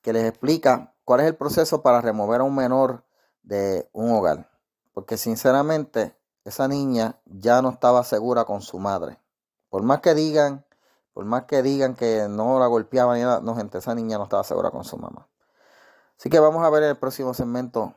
que 0.00 0.14
les 0.14 0.24
explica 0.24 0.94
cuál 1.04 1.20
es 1.20 1.26
el 1.26 1.36
proceso 1.36 1.82
para 1.82 2.00
remover 2.00 2.40
a 2.40 2.44
un 2.44 2.54
menor 2.54 3.04
de 3.42 3.90
un 3.92 4.10
hogar. 4.10 4.50
Porque 4.94 5.18
sinceramente, 5.18 6.16
esa 6.46 6.66
niña 6.66 7.20
ya 7.26 7.60
no 7.60 7.68
estaba 7.68 8.04
segura 8.04 8.46
con 8.46 8.62
su 8.62 8.78
madre. 8.78 9.18
Por 9.68 9.82
más 9.82 10.00
que 10.00 10.14
digan, 10.14 10.64
por 11.18 11.24
más 11.24 11.46
que 11.46 11.62
digan 11.62 11.96
que 11.96 12.28
no 12.30 12.60
la 12.60 12.68
golpeaban, 12.68 13.44
no, 13.44 13.56
gente, 13.56 13.78
esa 13.78 13.92
niña 13.92 14.18
no 14.18 14.22
estaba 14.22 14.44
segura 14.44 14.70
con 14.70 14.84
su 14.84 14.96
mamá. 14.96 15.26
Así 16.16 16.30
que 16.30 16.38
vamos 16.38 16.64
a 16.64 16.70
ver 16.70 16.84
en 16.84 16.90
el 16.90 16.96
próximo 16.96 17.34
segmento 17.34 17.92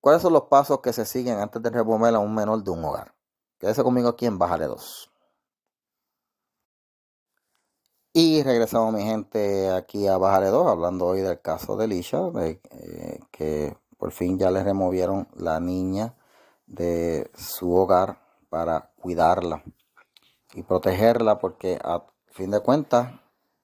cuáles 0.00 0.22
son 0.22 0.32
los 0.32 0.44
pasos 0.44 0.80
que 0.80 0.94
se 0.94 1.04
siguen 1.04 1.38
antes 1.38 1.62
de 1.62 1.68
remover 1.68 2.14
a 2.14 2.18
un 2.18 2.34
menor 2.34 2.64
de 2.64 2.70
un 2.70 2.82
hogar. 2.82 3.14
Quédese 3.58 3.82
conmigo 3.82 4.08
aquí 4.08 4.24
en 4.24 4.38
Bájale 4.38 4.68
2. 4.68 5.10
Y 8.14 8.42
regresamos 8.42 8.94
mi 8.94 9.02
gente 9.02 9.70
aquí 9.70 10.08
a 10.08 10.16
Bájale 10.16 10.46
2, 10.46 10.66
hablando 10.66 11.08
hoy 11.08 11.20
del 11.20 11.42
caso 11.42 11.76
de 11.76 11.88
Lisha, 11.88 12.22
eh, 12.70 13.20
que 13.30 13.76
por 13.98 14.12
fin 14.12 14.38
ya 14.38 14.50
le 14.50 14.64
removieron 14.64 15.28
la 15.34 15.60
niña 15.60 16.14
de 16.64 17.30
su 17.34 17.74
hogar 17.74 18.22
para 18.48 18.92
cuidarla 18.98 19.62
y 20.54 20.62
protegerla 20.62 21.38
porque 21.38 21.78
a 21.84 22.06
fin 22.32 22.50
de 22.50 22.60
cuentas 22.60 23.12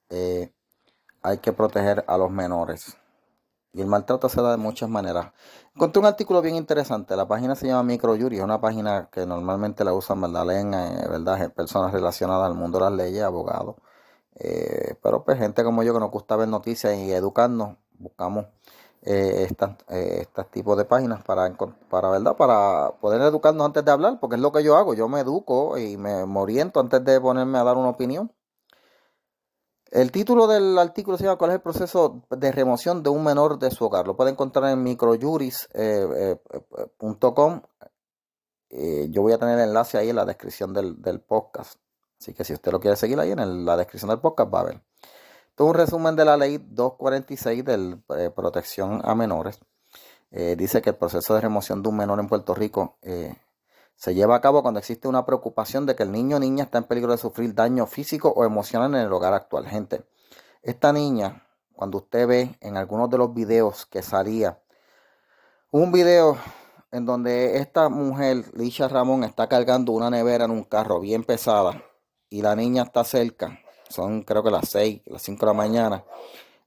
eh, 0.09 0.53
hay 1.21 1.37
que 1.39 1.53
proteger 1.53 2.03
a 2.07 2.17
los 2.17 2.31
menores. 2.31 2.97
Y 3.71 3.81
el 3.81 3.87
maltrato 3.87 4.29
se 4.29 4.41
da 4.41 4.51
de 4.51 4.57
muchas 4.57 4.89
maneras. 4.89 5.31
Encontré 5.75 5.99
un 5.99 6.07
artículo 6.07 6.41
bien 6.41 6.55
interesante. 6.55 7.15
La 7.15 7.27
página 7.27 7.55
se 7.55 7.67
llama 7.67 7.83
Microjury. 7.83 8.37
Es 8.37 8.43
una 8.43 8.59
página 8.59 9.09
que 9.11 9.25
normalmente 9.27 9.83
la 9.83 9.93
usan, 9.93 10.21
¿verdad? 10.21 10.47
Leen, 10.47 10.73
eh, 10.73 11.07
¿verdad? 11.07 11.53
Personas 11.53 11.91
relacionadas 11.93 12.47
al 12.47 12.55
mundo 12.55 12.79
de 12.79 12.85
las 12.85 12.93
leyes, 12.93 13.23
abogados. 13.23 13.75
Eh, 14.35 14.95
pero 15.03 15.23
pues 15.23 15.37
gente 15.37 15.63
como 15.63 15.83
yo 15.83 15.93
que 15.93 15.99
nos 15.99 16.11
gusta 16.11 16.35
ver 16.35 16.47
noticias 16.47 16.95
y 16.97 17.11
educarnos, 17.11 17.77
buscamos 17.99 18.45
eh, 19.01 19.47
estas, 19.49 19.77
eh, 19.89 20.25
tipos 20.51 20.77
de 20.77 20.85
páginas 20.85 21.23
para, 21.23 21.55
para, 21.89 22.09
¿verdad? 22.09 22.35
para 22.35 22.91
poder 22.99 23.21
educarnos 23.21 23.65
antes 23.65 23.85
de 23.85 23.91
hablar, 23.91 24.19
porque 24.19 24.35
es 24.35 24.41
lo 24.41 24.51
que 24.51 24.63
yo 24.63 24.77
hago. 24.77 24.93
Yo 24.93 25.07
me 25.07 25.21
educo 25.21 25.77
y 25.77 25.97
me, 25.97 26.23
oriento 26.23 26.79
antes 26.79 27.03
de 27.05 27.19
ponerme 27.21 27.57
a 27.57 27.63
dar 27.63 27.77
una 27.77 27.89
opinión. 27.89 28.31
El 29.91 30.11
título 30.11 30.47
del 30.47 30.77
artículo 30.77 31.17
se 31.17 31.23
llama 31.23 31.37
¿Cuál 31.37 31.51
es 31.51 31.55
el 31.55 31.61
proceso 31.61 32.21
de 32.29 32.51
remoción 32.51 33.01
de 33.01 33.09
un 33.09 33.23
menor 33.23 33.57
de 33.57 33.71
su 33.71 33.85
hogar? 33.85 34.05
Lo 34.05 34.15
pueden 34.15 34.33
encontrar 34.33 34.71
en 34.71 34.83
microjuris.com. 34.83 37.61
yo 39.09 39.21
voy 39.21 39.33
a 39.33 39.37
tener 39.37 39.59
el 39.59 39.69
enlace 39.69 39.97
ahí 39.97 40.09
en 40.09 40.15
la 40.15 40.25
descripción 40.25 40.73
del, 40.73 41.21
podcast. 41.21 41.79
Así 42.19 42.33
que 42.33 42.43
si 42.43 42.53
usted 42.53 42.71
lo 42.71 42.79
quiere 42.79 42.97
seguir 42.97 43.19
ahí 43.19 43.31
en 43.31 43.65
la 43.65 43.77
descripción 43.77 44.09
del 44.09 44.19
podcast 44.19 44.53
va 44.53 44.59
a 44.59 44.63
ver 44.63 44.81
un 45.65 45.73
resumen 45.73 46.15
de 46.15 46.25
la 46.25 46.37
ley 46.37 46.57
246 46.57 47.65
de 47.65 47.97
eh, 48.17 48.29
protección 48.33 49.01
a 49.03 49.15
menores. 49.15 49.59
Eh, 50.31 50.55
dice 50.57 50.81
que 50.81 50.91
el 50.91 50.95
proceso 50.95 51.33
de 51.33 51.41
remoción 51.41 51.81
de 51.81 51.89
un 51.89 51.97
menor 51.97 52.19
en 52.19 52.27
Puerto 52.27 52.53
Rico 52.53 52.97
eh, 53.01 53.35
se 53.99 54.15
lleva 54.15 54.37
a 54.37 54.41
cabo 54.41 54.63
cuando 54.63 54.79
existe 54.79 55.07
una 55.07 55.25
preocupación 55.27 55.85
de 55.85 55.95
que 55.95 56.01
el 56.01 56.11
niño 56.11 56.37
o 56.37 56.39
niña 56.39 56.63
está 56.63 56.79
en 56.79 56.85
peligro 56.85 57.11
de 57.11 57.19
sufrir 57.19 57.53
daño 57.53 57.85
físico 57.85 58.33
o 58.35 58.43
emocional 58.45 58.95
en 58.95 59.01
el 59.01 59.13
hogar 59.13 59.35
actual. 59.35 59.67
Gente, 59.67 60.03
esta 60.63 60.91
niña, 60.91 61.45
cuando 61.75 61.99
usted 61.99 62.27
ve 62.27 62.57
en 62.61 62.77
algunos 62.77 63.11
de 63.11 63.17
los 63.19 63.31
videos 63.33 63.85
que 63.85 64.01
salía, 64.01 64.59
un 65.69 65.91
video 65.91 66.35
en 66.91 67.05
donde 67.05 67.57
esta 67.57 67.89
mujer, 67.89 68.45
Licha 68.55 68.87
Ramón, 68.87 69.23
está 69.23 69.47
cargando 69.47 69.91
una 69.91 70.09
nevera 70.09 70.45
en 70.45 70.51
un 70.51 70.63
carro 70.63 70.99
bien 70.99 71.23
pesada 71.23 71.83
y 72.29 72.41
la 72.41 72.55
niña 72.55 72.81
está 72.81 73.03
cerca 73.03 73.59
son 73.89 74.21
creo 74.21 74.43
que 74.43 74.51
las 74.51 74.69
6, 74.69 75.01
las 75.07 75.21
5 75.23 75.39
de 75.39 75.45
la 75.45 75.53
mañana. 75.53 76.03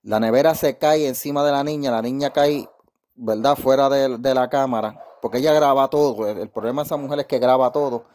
La 0.03 0.21
nevera 0.21 0.55
se 0.55 0.77
cae 0.79 1.07
encima 1.07 1.45
de 1.45 1.53
la 1.53 1.65
niña, 1.65 1.93
la 1.93 2.03
niña 2.03 2.31
cae, 2.33 2.69
¿verdad?, 3.15 3.57
fuera 3.57 3.89
de, 3.89 4.35
la 4.35 4.51
cámara, 4.51 5.03
porque 5.23 5.39
ella 5.39 5.53
graba 5.55 5.89
todo. 5.89 6.29
El, 6.29 6.51
problema 6.51 6.83
de 6.83 6.87
esa 6.87 6.97
mujer 6.97 7.21
es 7.21 7.27
que 7.27 7.39
graba 7.39 7.71
todo. 7.71 8.07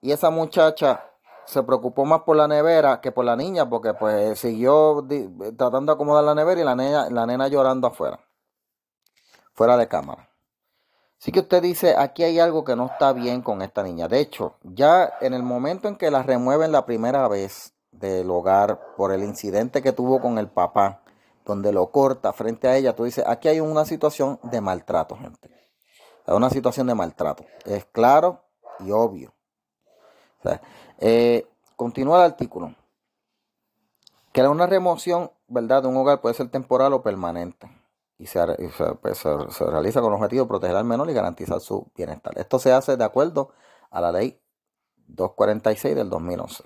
Y 0.00 0.12
esa 0.12 0.30
muchacha 0.30 1.04
se 1.44 1.60
preocupó 1.64 2.04
más 2.04 2.22
por 2.22 2.36
la 2.36 2.46
nevera 2.46 3.00
que 3.00 3.10
por 3.10 3.24
la 3.24 3.34
niña, 3.34 3.68
porque 3.68 3.94
pues 3.94 4.38
siguió 4.38 5.04
tratando 5.56 5.92
de 5.92 5.96
acomodar 5.96 6.22
la 6.22 6.36
nevera 6.36 6.60
y 6.60 6.64
la 6.64 6.76
nena, 6.76 7.10
la 7.10 7.26
nena 7.26 7.48
llorando 7.48 7.88
afuera, 7.88 8.20
fuera 9.54 9.76
de 9.76 9.88
cámara. 9.88 10.28
Así 11.20 11.32
que 11.32 11.40
usted 11.40 11.60
dice, 11.62 11.96
aquí 11.98 12.22
hay 12.22 12.38
algo 12.38 12.62
que 12.62 12.76
no 12.76 12.86
está 12.86 13.12
bien 13.12 13.42
con 13.42 13.60
esta 13.60 13.82
niña. 13.82 14.06
De 14.06 14.20
hecho, 14.20 14.54
ya 14.62 15.14
en 15.20 15.34
el 15.34 15.42
momento 15.42 15.88
en 15.88 15.96
que 15.96 16.12
la 16.12 16.22
remueven 16.22 16.70
la 16.70 16.86
primera 16.86 17.26
vez, 17.26 17.74
del 17.90 18.30
hogar 18.30 18.94
por 18.96 19.12
el 19.12 19.22
incidente 19.22 19.82
que 19.82 19.92
tuvo 19.92 20.20
con 20.20 20.38
el 20.38 20.48
papá, 20.48 21.02
donde 21.44 21.72
lo 21.72 21.90
corta 21.90 22.32
frente 22.32 22.68
a 22.68 22.76
ella, 22.76 22.94
tú 22.94 23.04
dices, 23.04 23.24
aquí 23.26 23.48
hay 23.48 23.60
una 23.60 23.84
situación 23.84 24.38
de 24.44 24.60
maltrato, 24.60 25.16
gente. 25.16 25.61
Una 26.26 26.50
situación 26.50 26.86
de 26.86 26.94
maltrato. 26.94 27.44
Es 27.64 27.84
claro 27.86 28.42
y 28.80 28.90
obvio. 28.90 29.34
Eh, 30.98 31.46
continúa 31.76 32.18
el 32.18 32.32
artículo. 32.32 32.74
Que 34.32 34.42
una 34.42 34.66
remoción, 34.66 35.30
¿verdad?, 35.48 35.82
de 35.82 35.88
un 35.88 35.96
hogar 35.96 36.20
puede 36.20 36.34
ser 36.34 36.50
temporal 36.50 36.92
o 36.92 37.02
permanente. 37.02 37.70
Y 38.18 38.26
se, 38.26 38.40
pues, 39.00 39.18
se 39.18 39.64
realiza 39.66 40.00
con 40.00 40.12
el 40.12 40.16
objetivo 40.16 40.44
de 40.44 40.48
proteger 40.48 40.76
al 40.76 40.84
menor 40.84 41.10
y 41.10 41.12
garantizar 41.12 41.60
su 41.60 41.90
bienestar. 41.94 42.38
Esto 42.38 42.58
se 42.58 42.72
hace 42.72 42.96
de 42.96 43.04
acuerdo 43.04 43.50
a 43.90 44.00
la 44.00 44.12
ley 44.12 44.40
246 45.08 45.96
del 45.96 46.08
2011. 46.08 46.64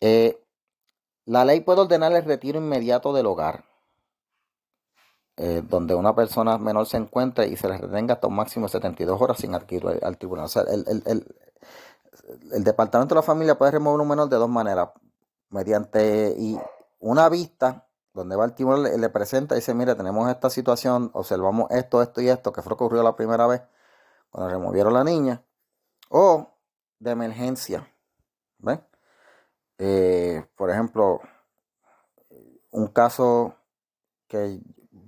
Eh, 0.00 0.42
la 1.24 1.44
ley 1.44 1.60
puede 1.60 1.82
ordenar 1.82 2.12
el 2.12 2.24
retiro 2.24 2.58
inmediato 2.58 3.12
del 3.12 3.26
hogar, 3.26 3.64
eh, 5.42 5.62
donde 5.66 5.94
una 5.94 6.14
persona 6.14 6.58
menor 6.58 6.86
se 6.86 6.98
encuentre 6.98 7.48
y 7.48 7.56
se 7.56 7.66
le 7.66 7.78
retenga 7.78 8.12
hasta 8.12 8.26
un 8.26 8.34
máximo 8.34 8.66
de 8.66 8.72
72 8.72 9.18
horas 9.18 9.38
sin 9.38 9.54
adquirir 9.54 9.98
al 10.02 10.18
tribunal. 10.18 10.44
O 10.44 10.48
sea, 10.48 10.64
el, 10.64 11.24
Departamento 12.62 13.14
de 13.14 13.20
la 13.20 13.22
Familia 13.22 13.56
puede 13.56 13.70
remover 13.70 14.02
un 14.02 14.08
menor 14.08 14.28
de 14.28 14.36
dos 14.36 14.50
maneras. 14.50 14.90
Mediante 15.48 16.34
y 16.36 16.60
una 16.98 17.30
vista, 17.30 17.88
donde 18.12 18.36
va 18.36 18.44
el 18.44 18.52
tribunal, 18.52 18.82
le, 18.82 18.98
le 18.98 19.08
presenta 19.08 19.54
y 19.54 19.60
dice, 19.60 19.72
mire, 19.72 19.94
tenemos 19.94 20.28
esta 20.28 20.50
situación, 20.50 21.10
observamos 21.14 21.70
esto, 21.70 22.02
esto 22.02 22.20
y 22.20 22.28
esto, 22.28 22.52
que 22.52 22.60
fue 22.60 22.70
lo 22.70 22.76
que 22.76 22.84
ocurrió 22.84 23.02
la 23.02 23.16
primera 23.16 23.46
vez 23.46 23.62
cuando 24.28 24.50
removieron 24.50 24.92
la 24.92 25.04
niña. 25.04 25.42
O 26.10 26.50
de 26.98 27.12
emergencia. 27.12 27.90
¿Ven? 28.58 28.84
Eh, 29.78 30.44
por 30.54 30.68
ejemplo, 30.68 31.22
un 32.72 32.88
caso 32.88 33.54
que, 34.28 34.60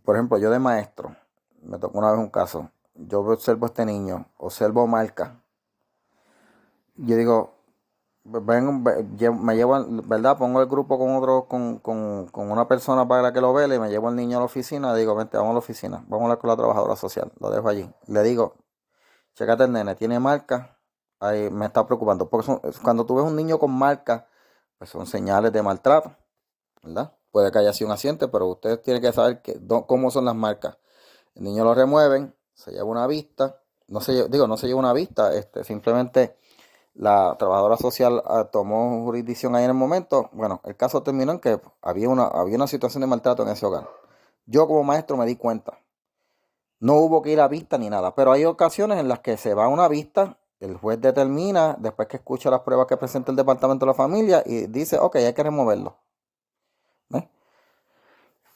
por 0.05 0.17
ejemplo, 0.17 0.39
yo 0.39 0.51
de 0.51 0.59
maestro, 0.59 1.15
me 1.63 1.79
tocó 1.79 1.99
una 1.99 2.11
vez 2.11 2.21
un 2.21 2.31
caso, 2.31 2.71
yo 2.95 3.21
observo 3.21 3.67
a 3.67 3.69
este 3.69 3.87
niño, 3.87 4.27
observo 4.37 4.87
marca, 4.87 5.41
yo 6.97 7.17
digo, 7.17 7.55
ven, 8.25 8.83
me 8.83 9.57
llevo, 9.57 9.85
¿verdad? 10.05 10.39
Pongo 10.39 10.61
el 10.61 10.69
grupo 10.69 10.99
con 10.99 11.17
otro, 11.17 11.47
con, 11.49 11.79
con, 11.79 12.27
con 12.29 12.51
una 12.51 12.69
persona 12.69 13.07
para 13.07 13.33
que 13.33 13.41
lo 13.41 13.53
vele, 13.53 13.79
me 13.79 13.89
llevo 13.89 14.09
al 14.09 14.17
niño 14.17 14.37
a 14.37 14.41
la 14.41 14.47
oficina, 14.47 14.95
digo, 14.95 15.15
vente, 15.15 15.37
vamos 15.37 15.51
a 15.51 15.55
la 15.55 15.59
oficina, 15.59 16.05
vamos 16.09 16.21
a 16.21 16.25
hablar 16.25 16.39
con 16.39 16.51
la 16.51 16.57
trabajadora 16.57 16.97
social, 16.97 17.33
lo 17.39 17.51
dejo 17.51 17.69
allí. 17.69 17.91
Le 18.07 18.23
digo, 18.23 18.57
checate 19.35 19.65
el 19.65 19.73
nene, 19.73 19.95
tiene 19.95 20.21
marca, 20.21 20.79
ahí 21.21 21.51
me 21.51 21.67
está 21.67 21.87
preocupando, 21.87 22.29
porque 22.29 22.53
cuando 22.83 23.07
tú 23.07 23.17
ves 23.17 23.25
un 23.25 23.37
niño 23.37 23.59
con 23.59 23.73
marca, 23.73 24.27
pues 24.79 24.91
son 24.91 25.07
señales 25.07 25.53
de 25.53 25.63
maltrato, 25.63 26.13
¿verdad? 26.83 27.13
Puede 27.33 27.51
que 27.51 27.59
haya 27.59 27.73
sido 27.73 27.89
un 27.89 27.93
accidente, 27.93 28.29
pero 28.29 28.47
usted 28.47 28.81
tiene 28.81 29.01
que 29.01 29.13
saber 29.13 29.43
que, 29.43 29.61
cómo 29.89 30.11
son 30.13 30.27
las 30.27 30.37
marcas. 30.37 30.79
El 31.35 31.45
niño 31.45 31.65
lo 31.65 31.75
remueven, 31.75 32.35
se 32.55 32.71
lleva 32.71 32.85
una 32.85 33.07
vista, 33.09 33.61
no 33.89 34.01
se 34.01 34.29
digo, 34.29 34.47
no 34.47 34.57
se 34.57 34.69
lleva 34.69 34.79
una 34.79 34.93
vista, 34.93 35.35
este, 35.35 35.65
simplemente 35.65 36.37
la 36.95 37.35
trabajadora 37.39 37.77
social 37.77 38.23
ah, 38.27 38.45
tomó 38.53 39.03
jurisdicción 39.05 39.57
ahí 39.57 39.65
en 39.65 39.71
el 39.71 39.77
momento. 39.77 40.31
Bueno, 40.33 40.61
el 40.65 40.77
caso 40.77 41.03
terminó 41.03 41.33
en 41.33 41.41
que 41.41 41.61
había 41.81 42.09
una, 42.09 42.27
había 42.27 42.57
una 42.57 42.69
situación 42.69 43.01
de 43.01 43.07
maltrato 43.09 43.43
en 43.43 43.49
ese 43.49 43.67
hogar. 43.67 43.89
Yo 44.47 44.69
como 44.69 44.85
maestro 44.85 45.17
me 45.17 45.27
di 45.27 45.37
cuenta. 45.37 45.79
No 46.81 46.95
hubo 46.97 47.23
que 47.23 47.31
ir 47.31 47.41
a 47.41 47.49
vista 47.49 47.79
ni 47.79 47.89
nada, 47.89 48.15
pero 48.15 48.33
hay 48.33 48.45
ocasiones 48.45 48.99
en 48.99 49.09
las 49.09 49.21
que 49.21 49.37
se 49.37 49.55
va 49.55 49.65
a 49.65 49.69
una 49.69 49.89
vista 49.89 50.39
el 50.63 50.77
juez 50.77 51.01
determina, 51.01 51.77
después 51.79 52.07
que 52.07 52.19
escucha 52.19 52.49
las 52.49 52.61
pruebas 52.61 52.87
que 52.87 52.97
presenta 52.97 53.33
el 53.33 53.37
Departamento 53.37 53.85
de 53.85 53.91
la 53.91 53.95
Familia, 53.95 54.45
y 54.47 54.69
dice, 54.69 54.97
ok, 54.97 55.17
hay 55.17 55.33
que 55.35 55.43
removerlo. 55.43 55.97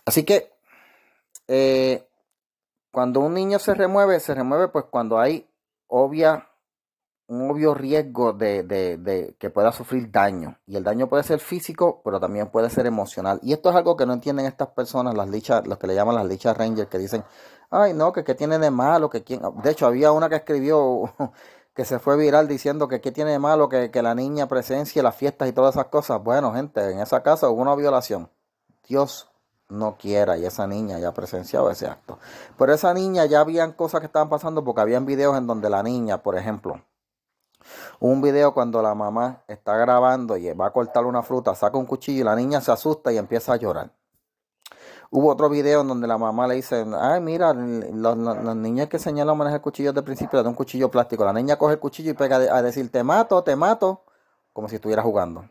Así 0.05 0.25
que, 0.25 0.53
eh, 1.49 2.07
cuando 2.93 3.21
un 3.21 3.35
niño 3.35 3.59
se 3.59 3.75
remueve, 3.75 4.21
se 4.21 4.35
remueve 4.35 4.69
pues 4.69 4.87
cuando 4.91 5.19
hay 5.19 5.49
obvia, 5.89 6.49
un 7.29 7.51
obvio 7.51 7.75
riesgo 7.75 8.33
de, 8.33 8.63
de, 8.63 9.37
que 9.39 9.51
pueda 9.51 9.73
sufrir 9.73 10.11
daño. 10.11 10.59
Y 10.67 10.77
el 10.77 10.85
daño 10.85 11.09
puede 11.09 11.25
ser 11.25 11.41
físico, 11.41 12.01
pero 12.05 12.21
también 12.21 12.51
puede 12.51 12.71
ser 12.71 12.87
emocional. 12.87 13.41
Y 13.43 13.53
esto 13.53 13.71
es 13.71 13.77
algo 13.77 13.97
que 13.97 14.07
no 14.07 14.13
entienden 14.13 14.47
estas 14.47 14.69
personas, 14.69 15.15
las 15.15 15.29
lichas, 15.29 15.67
los 15.67 15.79
que 15.79 15.89
le 15.89 15.95
llaman 15.95 16.15
las 16.15 16.27
lichas 16.27 16.57
rangers, 16.57 16.89
que 16.89 16.99
dicen, 16.99 17.25
ay 17.71 17.93
no, 17.93 18.13
que 18.13 18.25
qué 18.25 18.35
tiene 18.35 18.59
de 18.59 18.71
malo, 18.71 19.11
que 19.11 19.25
quién. 19.25 19.43
De 19.63 19.71
hecho, 19.71 19.87
había 19.87 20.13
una 20.13 20.29
que 20.29 20.37
escribió 20.37 21.13
que 21.75 21.85
se 21.85 21.99
fue 21.99 22.17
viral 22.17 22.49
diciendo 22.49 22.89
que 22.89 23.01
qué 23.01 23.13
tiene 23.13 23.33
de 23.33 23.39
malo 23.39 23.69
que, 23.69 23.91
que 23.91 24.03
la 24.03 24.15
niña 24.15 24.47
presencie 24.49 25.03
las 25.03 25.17
fiestas 25.17 25.49
y 25.49 25.53
todas 25.53 25.75
esas 25.75 25.89
cosas. 25.89 26.23
Bueno, 26.23 26.55
gente, 26.55 26.93
en 26.93 27.01
esa 27.01 27.23
casa 27.23 27.51
hubo 27.51 27.61
una 27.61 27.75
violación. 27.75 28.31
Dios 28.89 29.29
no 29.69 29.97
quiera 29.97 30.37
y 30.37 30.47
esa 30.47 30.67
niña 30.67 30.99
ya 30.99 31.13
presenciado 31.13 31.71
ese 31.71 31.87
acto. 31.87 32.19
Pero 32.57 32.73
esa 32.73 32.95
niña 32.95 33.27
ya 33.27 33.41
habían 33.41 33.73
cosas 33.73 34.01
que 34.01 34.07
estaban 34.07 34.29
pasando 34.29 34.65
porque 34.65 34.81
habían 34.81 35.07
videos 35.07 35.37
en 35.37 35.47
donde 35.47 35.71
la 35.71 35.83
niña, 35.83 36.23
por 36.23 36.37
ejemplo, 36.37 36.83
un 37.99 38.23
video 38.23 38.55
cuando 38.55 38.81
la 38.83 38.95
mamá 38.95 39.43
está 39.49 39.77
grabando 39.77 40.37
y 40.37 40.53
va 40.53 40.67
a 40.67 40.73
cortar 40.73 41.05
una 41.05 41.23
fruta, 41.23 41.55
saca 41.55 41.77
un 41.77 41.87
cuchillo 41.87 42.21
y 42.21 42.25
la 42.25 42.37
niña 42.37 42.61
se 42.61 42.73
asusta 42.73 43.13
y 43.13 43.19
empieza 43.19 43.55
a 43.55 43.57
llorar. 43.57 43.91
Hubo 45.11 45.31
otro 45.31 45.49
video 45.49 45.83
en 45.83 45.89
donde 45.89 46.07
la 46.07 46.19
mamá 46.19 46.47
le 46.49 46.57
dice, 46.57 46.85
ay 46.99 47.21
mira, 47.21 47.53
los, 47.55 48.57
niños 48.57 48.89
que 48.89 48.99
señalan 48.99 49.37
manejar 49.37 49.61
cuchillos 49.61 49.95
de 49.95 50.03
principio 50.03 50.43
de 50.43 50.49
un 50.49 50.55
cuchillo 50.55 50.91
plástico. 50.91 51.25
La 51.25 51.33
niña 51.33 51.57
coge 51.57 51.75
el 51.75 51.81
cuchillo 51.81 52.11
y 52.11 52.15
pega 52.15 52.37
a 52.37 52.63
decir, 52.63 52.91
te 52.91 53.03
mato, 53.05 53.43
te 53.43 53.55
mato, 53.55 54.03
como 54.53 54.69
si 54.69 54.77
estuviera 54.77 55.03
jugando. 55.03 55.49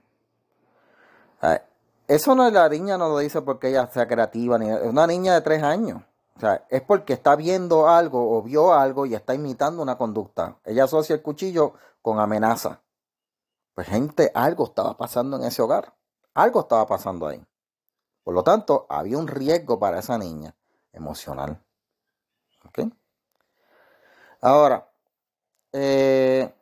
Eso 2.08 2.36
no 2.36 2.46
es 2.46 2.54
la 2.54 2.70
niña, 2.70 2.98
no 2.98 3.10
lo 3.10 3.18
dice 3.18 3.42
porque 3.42 3.70
ella 3.70 3.88
sea 3.88 4.08
creativa, 4.08 4.58
ni, 4.60 4.70
es 4.70 4.84
una 4.84 5.08
niña 5.08 5.34
de 5.34 5.42
tres 5.42 5.64
años. 5.64 6.04
O 6.36 6.40
sea, 6.40 6.66
es 6.70 6.82
porque 6.82 7.14
está 7.14 7.36
viendo 7.36 7.88
algo 7.88 8.38
o 8.38 8.44
vio 8.44 8.74
algo 8.74 9.06
y 9.06 9.16
está 9.16 9.34
imitando 9.34 9.82
una 9.82 9.98
conducta. 9.98 10.58
Ella 10.66 10.84
asocia 10.84 11.16
el 11.16 11.22
cuchillo 11.22 11.74
con 12.02 12.20
amenaza. 12.20 12.82
Pues 13.74 13.88
gente, 13.88 14.32
algo 14.34 14.66
estaba 14.66 14.98
pasando 14.98 15.38
en 15.38 15.46
ese 15.46 15.62
hogar. 15.62 15.94
Algo 16.34 16.62
estaba 16.62 16.86
pasando 16.86 17.28
ahí. 17.28 17.44
Por 18.24 18.34
lo 18.34 18.44
tanto, 18.44 18.86
había 18.90 19.18
un 19.18 19.28
riesgo 19.28 19.80
para 19.80 20.00
esa 20.00 20.18
niña 20.18 20.56
emocional. 20.92 21.62
¿Ok? 22.66 22.80
Ahora, 24.42 24.90
eh, 25.72 26.54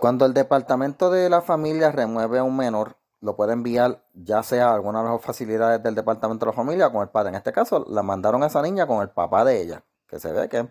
cuando 0.00 0.26
el 0.26 0.34
departamento 0.34 1.10
de 1.10 1.30
la 1.30 1.40
familia 1.40 1.90
remueve 1.90 2.38
a 2.38 2.44
un 2.44 2.56
menor, 2.56 2.97
lo 3.20 3.36
puede 3.36 3.52
enviar 3.52 4.02
ya 4.14 4.42
sea 4.42 4.70
a 4.70 4.74
alguna 4.74 5.02
de 5.02 5.10
las 5.10 5.20
facilidades 5.20 5.82
del 5.82 5.94
departamento 5.94 6.46
de 6.46 6.52
la 6.52 6.56
familia 6.56 6.90
con 6.90 7.02
el 7.02 7.08
padre. 7.08 7.30
En 7.30 7.34
este 7.34 7.52
caso, 7.52 7.84
la 7.88 8.02
mandaron 8.02 8.42
a 8.42 8.46
esa 8.46 8.62
niña 8.62 8.86
con 8.86 9.02
el 9.02 9.10
papá 9.10 9.44
de 9.44 9.60
ella, 9.60 9.82
que 10.06 10.18
se 10.18 10.32
ve 10.32 10.48
que 10.48 10.68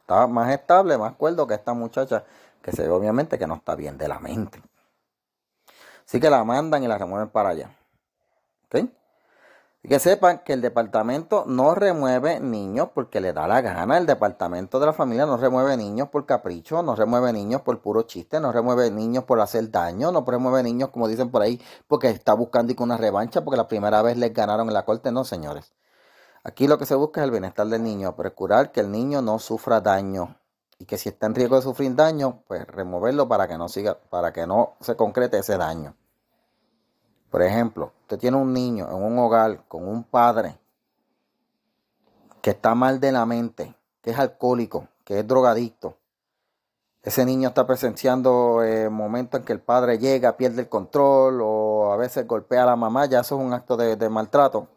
está 0.00 0.26
más 0.26 0.50
estable, 0.50 0.96
más 0.98 1.14
cuerdo 1.14 1.46
que 1.46 1.54
esta 1.54 1.74
muchacha, 1.74 2.24
que 2.62 2.72
se 2.72 2.82
ve 2.82 2.90
obviamente 2.90 3.38
que 3.38 3.46
no 3.46 3.54
está 3.54 3.74
bien 3.74 3.98
de 3.98 4.08
la 4.08 4.18
mente. 4.18 4.62
Así 6.06 6.20
que 6.20 6.30
la 6.30 6.44
mandan 6.44 6.82
y 6.82 6.88
la 6.88 6.98
remueven 6.98 7.28
para 7.28 7.50
allá. 7.50 7.70
¿Ok? 8.66 8.88
Y 9.84 9.88
que 9.88 9.98
sepan 9.98 10.38
que 10.38 10.54
el 10.54 10.62
departamento 10.62 11.44
no 11.46 11.74
remueve 11.74 12.40
niños 12.40 12.88
porque 12.94 13.20
le 13.20 13.34
da 13.34 13.46
la 13.46 13.60
gana. 13.60 13.98
El 13.98 14.06
departamento 14.06 14.80
de 14.80 14.86
la 14.86 14.94
familia 14.94 15.26
no 15.26 15.36
remueve 15.36 15.76
niños 15.76 16.08
por 16.08 16.24
capricho, 16.24 16.82
no 16.82 16.96
remueve 16.96 17.34
niños 17.34 17.60
por 17.60 17.78
puro 17.82 18.04
chiste, 18.04 18.40
no 18.40 18.50
remueve 18.50 18.90
niños 18.90 19.24
por 19.24 19.42
hacer 19.42 19.70
daño, 19.70 20.10
no 20.10 20.24
remueve 20.26 20.62
niños, 20.62 20.88
como 20.88 21.06
dicen 21.06 21.30
por 21.30 21.42
ahí, 21.42 21.60
porque 21.86 22.08
está 22.08 22.32
buscando 22.32 22.74
una 22.78 22.96
revancha 22.96 23.44
porque 23.44 23.58
la 23.58 23.68
primera 23.68 24.00
vez 24.00 24.16
les 24.16 24.32
ganaron 24.32 24.68
en 24.68 24.72
la 24.72 24.86
corte. 24.86 25.12
No, 25.12 25.22
señores. 25.22 25.74
Aquí 26.44 26.66
lo 26.66 26.78
que 26.78 26.86
se 26.86 26.94
busca 26.94 27.20
es 27.20 27.26
el 27.26 27.30
bienestar 27.30 27.66
del 27.66 27.82
niño, 27.82 28.16
procurar 28.16 28.72
que 28.72 28.80
el 28.80 28.90
niño 28.90 29.20
no 29.20 29.38
sufra 29.38 29.82
daño 29.82 30.38
y 30.78 30.86
que 30.86 30.96
si 30.96 31.10
está 31.10 31.26
en 31.26 31.34
riesgo 31.34 31.56
de 31.56 31.62
sufrir 31.62 31.94
daño, 31.94 32.42
pues 32.46 32.66
removerlo 32.66 33.28
para 33.28 33.46
que 33.48 33.58
no 33.58 33.68
siga, 33.68 33.98
para 34.08 34.32
que 34.32 34.46
no 34.46 34.76
se 34.80 34.96
concrete 34.96 35.36
ese 35.36 35.58
daño. 35.58 35.94
Por 37.34 37.42
ejemplo, 37.42 37.90
usted 38.02 38.16
tiene 38.16 38.36
un 38.36 38.52
niño 38.52 38.86
en 38.88 38.94
un 38.94 39.18
hogar 39.18 39.64
con 39.66 39.88
un 39.88 40.04
padre 40.04 40.56
que 42.40 42.50
está 42.50 42.76
mal 42.76 43.00
de 43.00 43.10
la 43.10 43.26
mente, 43.26 43.74
que 44.00 44.12
es 44.12 44.18
alcohólico, 44.20 44.86
que 45.02 45.18
es 45.18 45.26
drogadicto. 45.26 45.96
Ese 47.02 47.24
niño 47.24 47.48
está 47.48 47.66
presenciando 47.66 48.62
eh, 48.62 48.88
momentos 48.88 49.40
en 49.40 49.46
que 49.46 49.52
el 49.52 49.58
padre 49.58 49.98
llega, 49.98 50.36
pierde 50.36 50.62
el 50.62 50.68
control 50.68 51.40
o 51.42 51.92
a 51.92 51.96
veces 51.96 52.24
golpea 52.24 52.62
a 52.62 52.66
la 52.66 52.76
mamá, 52.76 53.06
ya 53.06 53.18
eso 53.18 53.36
es 53.36 53.44
un 53.44 53.52
acto 53.52 53.76
de, 53.76 54.08
maltrato. 54.08 54.68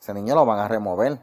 Ese 0.00 0.14
niño 0.14 0.34
lo 0.34 0.46
van 0.46 0.60
a 0.60 0.68
remover. 0.68 1.18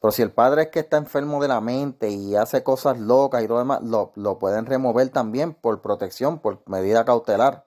Pero 0.00 0.10
si 0.10 0.22
el 0.22 0.32
padre 0.32 0.62
es 0.62 0.68
que 0.70 0.80
está 0.80 0.96
enfermo 0.96 1.40
de 1.40 1.46
la 1.46 1.60
mente 1.60 2.10
y 2.10 2.34
hace 2.34 2.64
cosas 2.64 2.98
locas 2.98 3.44
y 3.44 3.46
todo 3.46 3.58
demás, 3.58 3.80
lo, 3.80 4.10
lo 4.16 4.40
pueden 4.40 4.66
remover 4.66 5.08
también 5.10 5.54
por 5.54 5.80
protección, 5.82 6.40
por 6.40 6.62
medida 6.66 7.04
cautelar. 7.04 7.63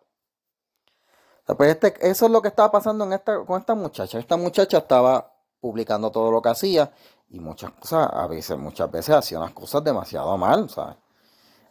Pues 1.56 1.70
este, 1.70 1.96
eso 2.10 2.26
es 2.26 2.32
lo 2.32 2.42
que 2.42 2.50
estaba 2.50 2.72
pasando 2.72 3.06
en 3.06 3.14
esta, 3.14 3.46
con 3.46 3.60
esta 3.60 3.74
muchacha. 3.74 4.20
Esta 4.20 4.36
muchacha 4.36 4.80
estaba 4.80 5.34
publicando 5.62 6.12
todo 6.12 6.30
lo 6.30 6.42
que 6.42 6.50
hacía 6.50 6.92
y 7.30 7.40
muchas 7.40 7.72
cosas, 7.72 8.10
a 8.12 8.28
veces, 8.28 8.58
muchas 8.58 8.92
veces 8.92 9.16
hacía 9.16 9.40
unas 9.40 9.54
cosas 9.54 9.84
demasiado 9.84 10.38
mal, 10.38 10.68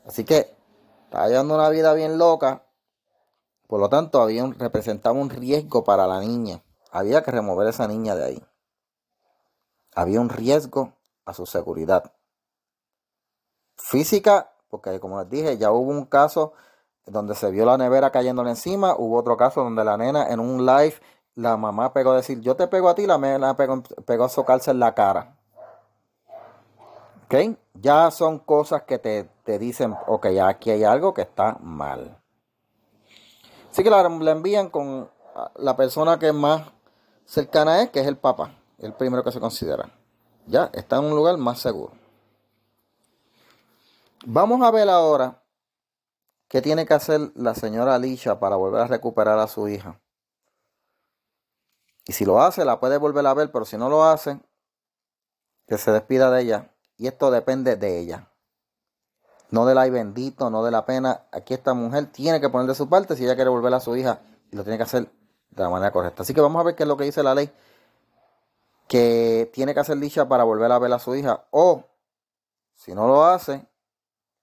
Así 0.07 0.25
que 0.25 0.57
estaba 1.05 1.29
llevando 1.29 1.55
una 1.57 1.69
vida 1.69 1.93
bien 1.93 2.17
loca. 2.17 2.65
Por 3.67 3.81
lo 3.81 3.89
tanto, 3.89 4.23
había 4.23 4.47
representaba 4.47 5.19
un 5.19 5.29
riesgo 5.29 5.85
para 5.85 6.07
la 6.07 6.21
niña. 6.21 6.63
Había 6.91 7.23
que 7.23 7.33
remover 7.33 7.67
a 7.67 7.71
esa 7.71 7.87
niña 7.87 8.15
de 8.15 8.25
ahí. 8.25 8.43
Había 9.95 10.21
un 10.21 10.29
riesgo 10.29 10.95
a 11.25 11.35
su 11.35 11.45
seguridad. 11.45 12.13
Física, 13.77 14.53
porque 14.71 15.01
como 15.01 15.21
les 15.21 15.29
dije, 15.29 15.59
ya 15.59 15.71
hubo 15.71 15.91
un 15.91 16.07
caso 16.07 16.53
donde 17.07 17.35
se 17.35 17.51
vio 17.51 17.65
la 17.65 17.79
nevera 17.79 18.11
cayéndole 18.11 18.51
encima. 18.51 18.95
Hubo 18.97 19.17
otro 19.17 19.37
caso 19.37 19.63
donde 19.63 19.85
la 19.85 19.97
nena 19.97 20.29
en 20.29 20.41
un 20.41 20.67
live, 20.67 20.95
la 21.35 21.57
mamá 21.57 21.93
pegó 21.93 22.13
a 22.13 22.17
decir, 22.17 22.41
yo 22.41 22.57
te 22.57 22.67
pego 22.67 22.89
a 22.89 22.95
ti, 22.95 23.07
la 23.07 23.19
nena 23.19 23.57
pegó, 23.57 23.83
pegó 24.05 24.25
a 24.25 24.29
socarse 24.29 24.71
en 24.71 24.81
la 24.81 24.95
cara. 24.95 25.37
¿Ok? 27.25 27.57
Ya 27.75 28.11
son 28.11 28.39
cosas 28.39 28.83
que 28.83 28.99
te, 28.99 29.25
te 29.45 29.59
dicen, 29.59 29.97
ok, 30.07 30.27
aquí 30.43 30.71
hay 30.71 30.85
algo 30.85 31.15
que 31.15 31.23
está 31.23 31.57
mal. 31.61 32.19
Así 33.71 33.83
que 33.83 33.91
la, 33.91 34.09
la 34.09 34.31
envían 34.31 34.71
con 34.71 35.11
la 35.57 35.77
persona 35.77 36.19
que 36.19 36.33
más 36.33 36.63
cercana 37.25 37.83
es, 37.83 37.91
que 37.91 38.01
es 38.01 38.07
el 38.07 38.17
papá, 38.17 38.53
el 38.79 38.93
primero 38.93 39.23
que 39.23 39.33
se 39.33 39.41
considera. 39.41 39.91
Ya 40.47 40.71
está 40.73 40.97
en 40.97 41.05
un 41.05 41.17
lugar 41.17 41.37
más 41.37 41.59
seguro. 41.59 41.93
Vamos 44.25 44.63
a 44.63 44.71
ver 44.71 44.89
ahora 44.89 45.43
¿Qué 46.49 46.63
tiene 46.63 46.87
que 46.87 46.95
hacer 46.95 47.33
la 47.35 47.55
señora 47.55 47.95
Alicia 47.95 48.39
para 48.39 48.57
volver 48.57 48.83
a 48.83 48.87
recuperar 48.87 49.39
a 49.39 49.49
su 49.49 49.69
hija? 49.69 50.01
Y 52.07 52.13
si 52.13 52.25
lo 52.25 52.41
hace, 52.41 52.65
la 52.65 52.79
puede 52.79 52.99
volver 52.99 53.27
a 53.27 53.35
ver, 53.35 53.51
pero 53.51 53.65
si 53.65 53.77
no 53.77 53.89
lo 53.89 54.05
hace, 54.05 54.41
que 55.67 55.77
se 55.77 55.91
despida 55.91 56.31
de 56.31 56.43
ella. 56.43 56.71
Y 56.97 57.09
esto 57.09 57.33
depende 57.33 57.75
de 57.77 57.99
ella. 57.99 58.31
No 59.51 59.67
del 59.67 59.79
ay 59.79 59.91
bendito, 59.91 60.49
no 60.49 60.65
de 60.65 60.71
la 60.71 60.87
pena. 60.87 61.27
Aquí 61.33 61.53
esta 61.53 61.75
mujer 61.75 62.07
tiene 62.07 62.41
que 62.41 62.49
poner 62.49 62.69
de 62.69 62.75
su 62.75 62.89
parte 62.89 63.17
si 63.17 63.25
ella 63.25 63.35
quiere 63.35 63.51
volver 63.51 63.75
a 63.75 63.81
su 63.81 63.97
hija 63.97 64.21
y 64.51 64.57
lo 64.57 64.63
tiene 64.63 64.77
que 64.77 64.85
hacer 64.85 65.11
de 65.51 65.63
la 65.63 65.69
manera 65.69 65.91
correcta. 65.91 66.23
Así 66.23 66.33
que 66.33 66.41
vamos 66.41 66.61
a 66.61 66.65
ver 66.65 66.77
qué 66.77 66.85
es 66.85 66.89
lo 66.89 66.97
que 66.97 67.05
dice 67.05 67.23
la 67.23 67.35
ley. 67.35 67.53
Que 68.87 69.51
tiene 69.53 69.75
que 69.75 69.81
hacer 69.81 69.97
Alicia 69.97 70.29
para 70.29 70.45
volver 70.45 70.71
a 70.71 70.79
ver 70.79 70.93
a 70.93 71.01
su 71.01 71.15
hija. 71.17 71.47
O 71.51 71.85
si 72.75 72.95
no 72.95 73.09
lo 73.09 73.25
hace, 73.25 73.67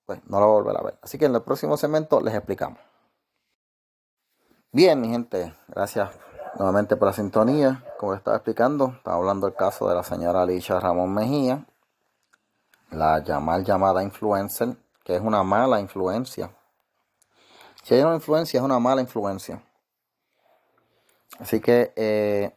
pues 0.05 0.19
no 0.27 0.39
lo 0.39 0.47
volverá 0.47 0.79
a 0.79 0.83
ver. 0.83 0.97
Así 1.01 1.17
que 1.17 1.25
en 1.25 1.35
el 1.35 1.41
próximo 1.41 1.77
segmento 1.77 2.21
les 2.21 2.33
explicamos. 2.33 2.79
Bien, 4.71 4.99
mi 4.99 5.09
gente, 5.09 5.53
gracias 5.67 6.09
nuevamente 6.55 6.95
por 6.95 7.07
la 7.07 7.13
sintonía. 7.13 7.83
Como 7.99 8.13
les 8.13 8.19
estaba 8.19 8.37
explicando, 8.37 8.93
estaba 8.97 9.17
hablando 9.17 9.47
del 9.47 9.55
caso 9.55 9.87
de 9.87 9.95
la 9.95 10.03
señora 10.03 10.41
Alicia 10.41 10.79
Ramón 10.79 11.13
Mejía, 11.13 11.65
la 12.89 13.21
mal 13.39 13.63
llamada 13.63 14.03
influencer, 14.03 14.75
que 15.03 15.15
es 15.15 15.21
una 15.21 15.43
mala 15.43 15.79
influencia. 15.79 16.51
Si 17.83 17.93
hay 17.93 18.01
una 18.01 18.15
influencia, 18.15 18.59
es 18.59 18.63
una 18.63 18.79
mala 18.79 19.01
influencia. 19.01 19.61
Así 21.39 21.59
que 21.59 21.93
eh, 21.95 22.55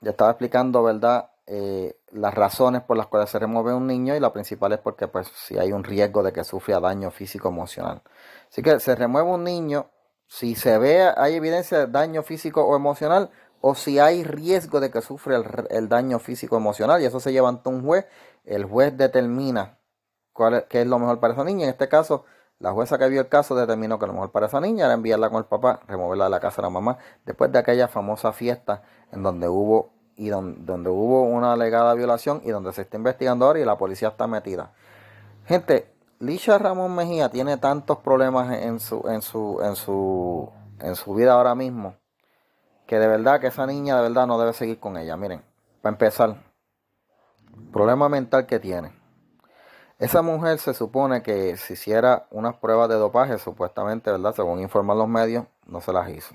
ya 0.00 0.10
estaba 0.10 0.30
explicando, 0.30 0.82
¿verdad? 0.82 1.30
Eh, 1.46 1.98
las 2.16 2.34
razones 2.34 2.82
por 2.82 2.96
las 2.96 3.06
cuales 3.06 3.30
se 3.30 3.38
remueve 3.38 3.74
un 3.74 3.86
niño 3.86 4.16
y 4.16 4.20
la 4.20 4.32
principal 4.32 4.72
es 4.72 4.78
porque 4.78 5.08
pues 5.08 5.28
si 5.34 5.58
hay 5.58 5.72
un 5.72 5.84
riesgo 5.84 6.22
de 6.22 6.32
que 6.32 6.44
sufra 6.44 6.80
daño 6.80 7.10
físico 7.10 7.48
emocional. 7.48 8.02
Así 8.50 8.62
que 8.62 8.80
se 8.80 8.94
remueve 8.94 9.28
un 9.28 9.44
niño 9.44 9.90
si 10.26 10.54
se 10.56 10.78
ve, 10.78 11.12
hay 11.16 11.34
evidencia 11.34 11.78
de 11.78 11.86
daño 11.86 12.22
físico 12.22 12.64
o 12.64 12.76
emocional 12.76 13.30
o 13.60 13.74
si 13.74 13.98
hay 13.98 14.24
riesgo 14.24 14.80
de 14.80 14.90
que 14.90 15.00
sufra 15.00 15.42
el, 15.70 15.88
daño 15.88 16.18
físico 16.18 16.56
emocional 16.56 17.00
y 17.00 17.04
eso 17.04 17.20
se 17.20 17.32
lleva 17.32 17.48
ante 17.48 17.68
un 17.68 17.84
juez, 17.84 18.06
el 18.44 18.64
juez 18.64 18.96
determina 18.96 19.78
cuál 20.32 20.54
es, 20.54 20.64
qué 20.64 20.82
es 20.82 20.86
lo 20.86 20.98
mejor 20.98 21.20
para 21.20 21.34
esa 21.34 21.44
niña. 21.44 21.64
En 21.64 21.70
este 21.70 21.88
caso, 21.88 22.24
la 22.58 22.72
jueza 22.72 22.98
que 22.98 23.08
vio 23.08 23.20
el 23.20 23.28
caso 23.28 23.54
determinó 23.54 23.98
que 23.98 24.06
lo 24.06 24.12
mejor 24.12 24.32
para 24.32 24.46
esa 24.46 24.60
niña 24.60 24.84
era 24.86 24.94
enviarla 24.94 25.30
con 25.30 25.38
el 25.38 25.46
papá, 25.46 25.80
removerla 25.86 26.24
de 26.24 26.30
la 26.30 26.40
casa 26.40 26.56
de 26.56 26.62
la 26.62 26.70
mamá, 26.70 26.98
después 27.24 27.52
de 27.52 27.58
aquella 27.58 27.88
famosa 27.88 28.32
fiesta 28.32 28.82
en 29.12 29.22
donde 29.22 29.48
hubo 29.48 29.95
y 30.16 30.28
donde, 30.28 30.90
hubo 30.90 31.22
una 31.22 31.52
alegada 31.52 31.94
violación 31.94 32.40
y 32.44 32.50
donde 32.50 32.72
se 32.72 32.82
está 32.82 32.96
investigando 32.96 33.46
ahora 33.46 33.60
y 33.60 33.64
la 33.64 33.76
policía 33.76 34.08
está 34.08 34.26
metida. 34.26 34.72
Gente, 35.46 35.92
Lisha 36.18 36.58
Ramón 36.58 36.94
Mejía 36.94 37.28
tiene 37.28 37.56
tantos 37.58 37.98
problemas 37.98 38.52
en 38.52 38.80
su, 38.80 39.06
en 39.08 39.22
su, 39.22 39.60
en 39.62 39.76
su, 39.76 40.50
en 40.80 40.96
su 40.96 41.14
vida 41.14 41.34
ahora 41.34 41.54
mismo 41.54 41.94
que 42.86 42.98
de 42.98 43.08
verdad 43.08 43.40
que 43.40 43.48
esa 43.48 43.66
niña 43.66 43.96
de 43.96 44.02
verdad 44.02 44.26
no 44.26 44.38
debe 44.38 44.52
seguir 44.52 44.78
con 44.78 44.96
ella. 44.96 45.16
Miren, 45.16 45.42
para 45.82 45.94
empezar, 45.94 46.36
problema 47.72 48.08
mental 48.08 48.46
que 48.46 48.58
tiene. 48.58 48.92
Esa 49.98 50.22
mujer 50.22 50.58
se 50.58 50.74
supone 50.74 51.22
que 51.22 51.56
si 51.56 51.72
hiciera 51.72 52.26
unas 52.30 52.56
pruebas 52.56 52.88
de 52.88 52.96
dopaje, 52.96 53.38
supuestamente, 53.38 54.10
¿verdad? 54.10 54.34
Según 54.34 54.60
informan 54.60 54.98
los 54.98 55.08
medios, 55.08 55.46
no 55.66 55.80
se 55.80 55.92
las 55.92 56.08
hizo. 56.10 56.34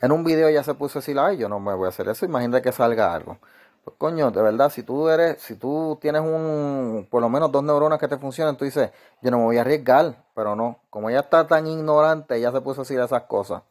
En 0.00 0.12
un 0.12 0.24
video 0.24 0.50
ya 0.50 0.62
se 0.62 0.74
puso 0.74 0.98
a 0.98 1.00
decir, 1.00 1.18
ay, 1.18 1.38
yo 1.38 1.48
no 1.48 1.60
me 1.60 1.74
voy 1.74 1.86
a 1.86 1.88
hacer 1.88 2.08
eso, 2.08 2.24
imagínate 2.26 2.62
que 2.62 2.72
salga 2.72 3.14
algo. 3.14 3.38
Pues 3.84 3.96
coño, 3.98 4.30
de 4.32 4.42
verdad, 4.42 4.68
si 4.70 4.82
tú 4.82 5.08
eres, 5.08 5.40
si 5.40 5.54
tú 5.54 5.96
tienes 6.00 6.20
un, 6.20 7.06
por 7.08 7.22
lo 7.22 7.28
menos 7.28 7.52
dos 7.52 7.62
neuronas 7.62 8.00
que 8.00 8.08
te 8.08 8.18
funcionan, 8.18 8.56
tú 8.56 8.64
dices, 8.64 8.90
yo 9.22 9.30
no 9.30 9.38
me 9.38 9.44
voy 9.44 9.58
a 9.58 9.60
arriesgar, 9.60 10.24
pero 10.34 10.56
no, 10.56 10.80
como 10.90 11.08
ella 11.08 11.20
está 11.20 11.46
tan 11.46 11.66
ignorante, 11.66 12.40
ya 12.40 12.50
se 12.50 12.60
puso 12.60 12.80
a 12.80 12.84
decir 12.84 12.98
esas 12.98 13.22
cosas. 13.22 13.62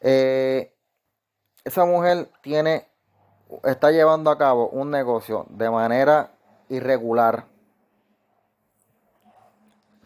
Eh, 0.00 0.74
esa 1.64 1.84
mujer 1.84 2.28
tiene, 2.42 2.86
está 3.64 3.90
llevando 3.90 4.30
a 4.30 4.38
cabo 4.38 4.68
un 4.68 4.90
negocio 4.90 5.46
de 5.48 5.70
manera 5.70 6.32
irregular. 6.68 7.46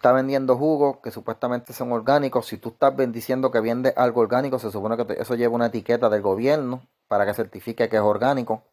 Está 0.04 0.12
vendiendo 0.12 0.58
jugos 0.58 0.98
que 1.02 1.10
supuestamente 1.10 1.72
son 1.72 1.90
orgánicos. 1.90 2.44
Si 2.44 2.58
tú 2.58 2.68
estás 2.68 2.94
diciendo 3.10 3.50
que 3.50 3.58
vende 3.60 3.94
algo 3.96 4.20
orgánico, 4.20 4.58
se 4.58 4.70
supone 4.70 4.98
que 4.98 5.14
eso 5.14 5.34
lleva 5.34 5.54
una 5.54 5.68
etiqueta 5.68 6.10
del 6.10 6.20
gobierno 6.20 6.86
para 7.08 7.24
que 7.24 7.32
certifique 7.32 7.88
que 7.88 7.96
es 7.96 8.02
orgánico. 8.02 8.64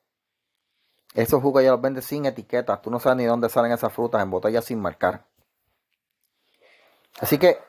Esos 1.14 1.42
jugos 1.42 1.64
ya 1.64 1.72
los 1.72 1.80
vende 1.80 2.02
sin 2.02 2.26
etiquetas. 2.26 2.82
Tú 2.82 2.92
no 2.92 3.00
sabes 3.00 3.20
ni 3.20 3.24
dónde 3.24 3.48
salen 3.48 3.72
esas 3.72 3.94
frutas 3.94 4.22
en 4.22 4.30
botellas 4.30 4.66
sin 4.66 4.82
marcar. 4.82 5.24
Así 7.22 7.38
que 7.38 7.60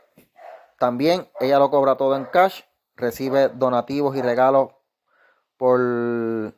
también 0.81 1.29
ella 1.38 1.61
lo 1.61 1.70
cobra 1.70 1.96
todo 1.96 2.16
en 2.16 2.25
cash. 2.25 2.62
Recibe 2.96 3.48
donativos 3.48 4.16
y 4.16 4.22
regalos 4.22 4.72
por, 5.57 6.53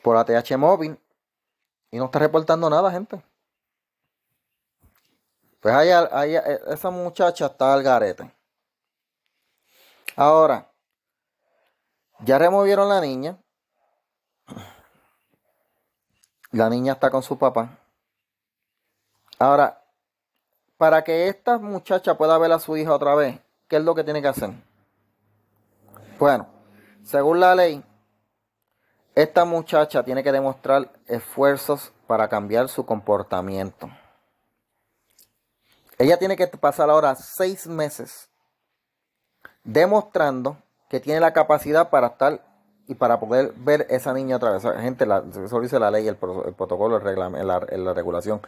por 0.00 0.16
ATH 0.16 0.56
móvil 0.56 0.98
y 1.90 1.98
no 1.98 2.06
está 2.06 2.20
reportando 2.20 2.70
nada, 2.70 2.90
gente. 2.90 3.22
Pues 5.60 5.74
ahí, 5.74 6.36
eh, 6.36 6.60
esa 6.68 6.90
muchacha 6.90 7.46
está 7.46 7.72
al 7.72 7.82
garete. 7.82 8.30
Ahora, 10.14 10.70
ya 12.20 12.38
removieron 12.38 12.88
la 12.88 13.00
niña. 13.00 13.38
La 16.52 16.70
niña 16.70 16.94
está 16.94 17.10
con 17.10 17.22
su 17.22 17.36
papá. 17.36 17.78
Ahora, 19.38 19.82
para 20.78 21.04
que 21.04 21.28
esta 21.28 21.58
muchacha 21.58 22.16
pueda 22.16 22.38
ver 22.38 22.52
a 22.52 22.58
su 22.58 22.76
hija 22.76 22.94
otra 22.94 23.14
vez, 23.14 23.38
¿qué 23.68 23.76
es 23.76 23.82
lo 23.82 23.94
que 23.94 24.04
tiene 24.04 24.22
que 24.22 24.28
hacer? 24.28 24.50
Bueno, 26.18 26.46
según 27.02 27.40
la 27.40 27.54
ley, 27.54 27.84
esta 29.14 29.44
muchacha 29.44 30.02
tiene 30.02 30.22
que 30.22 30.32
demostrar 30.32 30.90
esfuerzos 31.06 31.92
para 32.06 32.28
cambiar 32.28 32.68
su 32.68 32.86
comportamiento. 32.86 33.90
Ella 35.98 36.18
tiene 36.18 36.36
que 36.36 36.46
pasar 36.46 36.90
ahora 36.90 37.14
seis 37.14 37.66
meses 37.66 38.28
demostrando 39.64 40.58
que 40.88 41.00
tiene 41.00 41.20
la 41.20 41.32
capacidad 41.32 41.90
para 41.90 42.08
estar 42.08 42.44
y 42.86 42.94
para 42.94 43.18
poder 43.18 43.52
ver 43.56 43.86
esa 43.90 44.12
niña 44.12 44.36
otra 44.36 44.52
vez. 44.52 44.62
Gente, 44.62 45.06
la, 45.06 45.24
eso 45.44 45.60
dice 45.60 45.78
la 45.78 45.90
ley, 45.90 46.06
el, 46.06 46.16
protocolo, 46.16 46.98
el 46.98 47.18
la, 47.18 47.60
la, 47.60 47.92
regulación. 47.94 48.40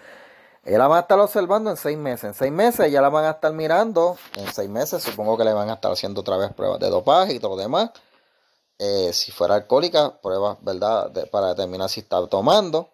Ella 0.64 0.78
la 0.78 0.86
van 0.86 0.98
a 0.98 1.00
estar 1.02 1.18
observando 1.18 1.70
en 1.70 1.76
seis 1.76 1.98
meses. 1.98 2.24
En 2.24 2.34
seis 2.34 2.52
meses 2.52 2.92
ya 2.92 3.00
la 3.00 3.08
van 3.08 3.24
a 3.24 3.30
estar 3.30 3.52
mirando. 3.52 4.16
En 4.36 4.52
seis 4.52 4.68
meses 4.68 5.02
supongo 5.02 5.36
que 5.36 5.44
le 5.44 5.52
van 5.52 5.70
a 5.70 5.74
estar 5.74 5.90
haciendo 5.90 6.20
otra 6.20 6.36
vez 6.36 6.52
pruebas 6.52 6.78
de 6.78 6.88
dopaje 6.88 7.34
y 7.34 7.40
todo 7.40 7.56
lo 7.56 7.62
demás. 7.62 7.90
Eh, 8.78 9.12
si 9.12 9.32
fuera 9.32 9.56
alcohólica, 9.56 10.20
pruebas, 10.20 10.58
¿verdad? 10.60 11.10
para 11.32 11.48
determinar 11.48 11.88
si 11.88 12.00
está 12.00 12.24
tomando. 12.28 12.90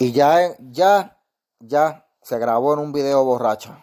Y 0.00 0.12
ya, 0.12 0.56
ya, 0.58 1.16
ya 1.60 2.07
se 2.28 2.38
grabó 2.38 2.74
en 2.74 2.80
un 2.80 2.92
video 2.92 3.24
borracho. 3.24 3.74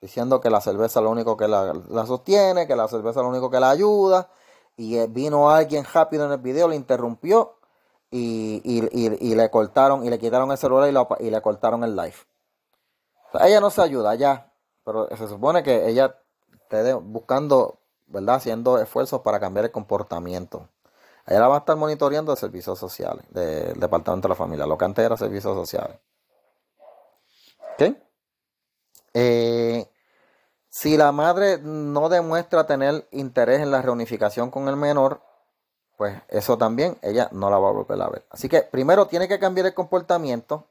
Diciendo 0.00 0.40
que 0.40 0.50
la 0.50 0.60
cerveza 0.60 1.00
es 1.00 1.04
lo 1.04 1.10
único 1.10 1.36
que 1.36 1.48
la, 1.48 1.74
sostiene, 2.06 2.68
que 2.68 2.76
la 2.76 2.86
cerveza 2.86 3.18
es 3.20 3.24
lo 3.24 3.28
único 3.28 3.50
que 3.50 3.58
la 3.58 3.70
ayuda. 3.70 4.30
Y 4.76 4.98
eh, 4.98 5.08
vino 5.08 5.50
alguien 5.50 5.84
rápido 5.92 6.26
en 6.26 6.32
el 6.32 6.38
video, 6.38 6.68
le 6.68 6.76
interrumpió 6.76 7.56
y, 8.08 9.34
le 9.34 9.50
cortaron 9.50 10.04
y 10.04 10.10
le 10.10 10.18
quitaron 10.20 10.52
el 10.52 10.58
celular 10.58 11.18
y, 11.18 11.30
le 11.30 11.42
cortaron 11.42 11.82
el 11.82 11.96
live. 11.96 12.14
ella 13.40 13.60
no 13.60 13.70
se 13.70 13.82
ayuda 13.82 14.14
ya, 14.14 14.52
pero 14.84 15.08
se 15.16 15.26
supone 15.26 15.64
que 15.64 15.88
ella 15.88 16.14
esté 16.52 16.94
buscando 16.94 17.78
¿verdad? 18.06 18.36
Haciendo 18.36 18.78
esfuerzos 18.78 19.22
para 19.22 19.40
cambiar 19.40 19.64
el 19.64 19.72
comportamiento. 19.72 20.68
Ella 21.26 21.48
va 21.48 21.56
a 21.56 21.58
estar 21.60 21.76
monitoreando 21.76 22.32
de 22.32 22.36
servicios 22.36 22.78
sociales, 22.78 23.24
del 23.30 23.80
Departamento 23.80 24.28
de 24.28 24.34
la 24.34 24.36
Familia, 24.36 24.66
lo 24.66 24.78
que 24.78 24.84
antes 24.84 25.04
era 25.04 25.16
servicios 25.16 25.54
sociales. 25.56 25.98
Eh, 29.14 29.86
si 30.68 30.96
la 30.96 31.12
madre 31.12 31.58
no 31.58 32.08
demuestra 32.08 32.66
tener 32.66 33.06
interés 33.10 33.60
en 33.60 33.70
la 33.70 33.82
reunificación 33.82 34.50
con 34.50 34.68
el 34.68 34.76
menor, 34.76 35.20
pues 35.96 36.16
eso 36.28 36.56
también 36.56 36.96
ella 37.02 37.28
no 37.32 37.50
la 37.50 37.58
va 37.58 37.68
a 37.68 37.72
volver 37.72 38.00
a 38.00 38.08
ver. 38.08 38.24
Así 38.30 38.48
que 38.48 38.62
primero 38.62 39.06
tiene 39.06 39.28
que 39.28 39.38
cambiar 39.38 39.66
el 39.66 39.74
comportamiento 39.74 40.66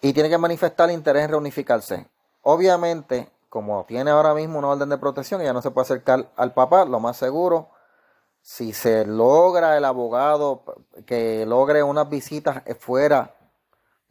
y 0.00 0.12
tiene 0.12 0.30
que 0.30 0.38
manifestar 0.38 0.90
interés 0.90 1.24
en 1.24 1.30
reunificarse. 1.30 2.06
Obviamente, 2.42 3.28
como 3.48 3.84
tiene 3.84 4.10
ahora 4.10 4.34
mismo 4.34 4.58
una 4.58 4.68
orden 4.68 4.88
de 4.88 4.98
protección, 4.98 5.40
ella 5.40 5.52
no 5.52 5.62
se 5.62 5.70
puede 5.70 5.86
acercar 5.86 6.30
al 6.36 6.52
papá, 6.52 6.84
lo 6.84 7.00
más 7.00 7.16
seguro, 7.16 7.70
si 8.40 8.74
se 8.74 9.06
logra 9.06 9.76
el 9.78 9.84
abogado 9.86 10.62
que 11.06 11.46
logre 11.46 11.82
unas 11.82 12.08
visitas 12.10 12.62
fuera, 12.78 13.33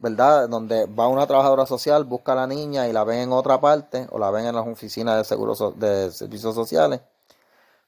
¿verdad? 0.04 0.50
Donde 0.50 0.84
va 0.84 1.08
una 1.08 1.26
trabajadora 1.26 1.64
social, 1.64 2.04
busca 2.04 2.32
a 2.32 2.34
la 2.34 2.46
niña 2.46 2.86
y 2.86 2.92
la 2.92 3.04
ven 3.04 3.20
en 3.20 3.32
otra 3.32 3.58
parte, 3.58 4.06
o 4.10 4.18
la 4.18 4.30
ven 4.30 4.44
en 4.44 4.54
las 4.54 4.66
oficinas 4.66 5.16
de 5.16 5.24
seguros 5.24 5.78
de 5.78 6.12
servicios 6.12 6.54
sociales, 6.54 7.00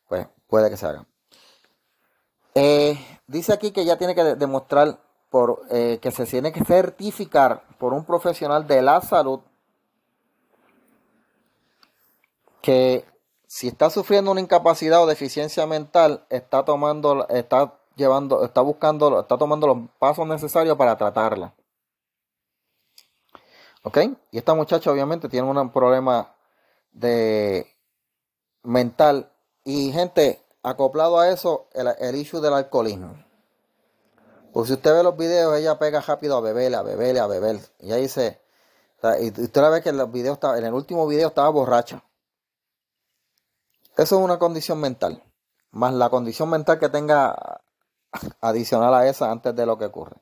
pues 0.09 0.26
puede 0.46 0.70
que 0.70 0.79
se 0.79 0.87
haga. 0.87 1.05
Eh, 2.55 2.98
dice 3.26 3.52
aquí 3.52 3.70
que 3.70 3.83
ella 3.83 3.98
tiene 3.98 4.14
que 4.14 4.24
demostrar 4.35 4.98
por 5.29 5.61
eh, 5.70 5.98
que 6.00 6.11
se 6.11 6.24
tiene 6.24 6.52
que 6.52 6.64
certificar 6.64 7.64
por 7.79 7.92
un 7.92 8.07
profesional 8.07 8.66
de 8.66 8.81
la 8.81 9.02
salud 9.02 9.40
que 12.62 13.05
si 13.46 13.68
está 13.68 13.90
sufriendo 13.90 14.31
una 14.31 14.40
incapacidad 14.40 15.02
o 15.02 15.07
deficiencia 15.07 15.66
mental, 15.66 16.24
está 16.31 16.64
tomando, 16.64 17.29
está 17.29 17.74
llevando, 17.94 18.42
está 18.42 18.62
buscando, 18.62 19.20
está 19.20 19.37
tomando 19.37 19.66
los 19.66 19.79
pasos 19.98 20.26
necesarios 20.26 20.79
para 20.79 20.96
tratarla. 20.96 21.52
¿Ok? 23.87 23.99
Y 24.33 24.38
esta 24.38 24.53
muchacha 24.53 24.90
obviamente 24.90 25.29
tiene 25.29 25.49
un 25.49 25.70
problema 25.70 26.35
de 26.90 27.72
mental. 28.64 29.31
Y 29.62 29.92
gente, 29.92 30.42
acoplado 30.64 31.20
a 31.20 31.29
eso, 31.29 31.68
el, 31.72 32.16
issue 32.16 32.40
del 32.40 32.55
alcoholismo. 32.55 33.14
Pues 34.53 34.66
si 34.66 34.72
usted 34.72 34.92
ve 34.92 35.05
los 35.05 35.16
videos, 35.16 35.57
ella 35.57 35.79
pega 35.79 36.01
rápido 36.01 36.37
a 36.37 36.40
beber, 36.40 36.75
a 36.75 36.83
beber, 36.83 37.16
a 37.20 37.29
beber. 37.29 37.61
Y 37.79 37.92
ahí 37.92 38.03
dice, 38.03 38.40
y 39.20 39.29
usted 39.29 39.61
la 39.61 39.68
ve 39.68 39.83
que 39.83 39.90
en 39.90 39.99
los 39.99 40.11
videos 40.11 40.40
en 40.42 40.64
el 40.64 40.75
último 40.75 41.07
video 41.07 41.29
estaba 41.29 41.49
borracha. 41.51 42.03
Eso 43.96 44.18
es 44.18 44.25
una 44.25 44.40
condición 44.40 44.81
mental, 44.81 45.22
más 45.70 45.94
la 45.94 46.11
condición 46.11 46.51
mental 46.51 46.81
que 46.81 46.88
tenga 46.88 47.62
adicional 48.40 48.92
a 48.94 49.07
esa 49.07 49.31
antes 49.31 49.55
de 49.55 49.64
lo 49.64 49.79
que 49.79 49.85
ocurre. 49.85 50.16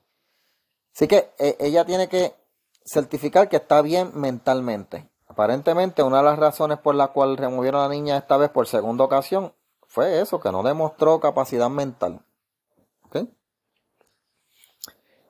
Así 0.93 1.07
que 1.07 1.33
eh, 1.39 1.57
ella 1.59 1.83
tiene 1.83 2.07
que 2.07 2.44
certificar 2.85 3.49
que 3.49 3.57
está 3.57 3.81
bien 3.81 4.11
mentalmente. 4.13 5.09
Aparentemente 5.27 6.03
una 6.03 6.17
de 6.17 6.23
las 6.23 6.39
razones 6.39 6.77
por 6.79 6.95
la 6.95 7.07
cual 7.07 7.35
removieron 7.35 7.81
a 7.81 7.87
la 7.87 7.93
niña 7.93 8.17
esta 8.17 8.37
vez 8.37 8.49
por 8.49 8.67
segunda 8.67 9.03
ocasión 9.03 9.53
fue 9.87 10.21
eso, 10.21 10.39
que 10.39 10.51
no 10.51 10.63
demostró 10.63 11.19
capacidad 11.19 11.69
mental. 11.69 12.21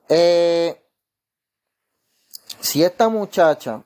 Eh, 0.08 0.84
si 2.60 2.84
esta 2.84 3.10
muchacha 3.10 3.84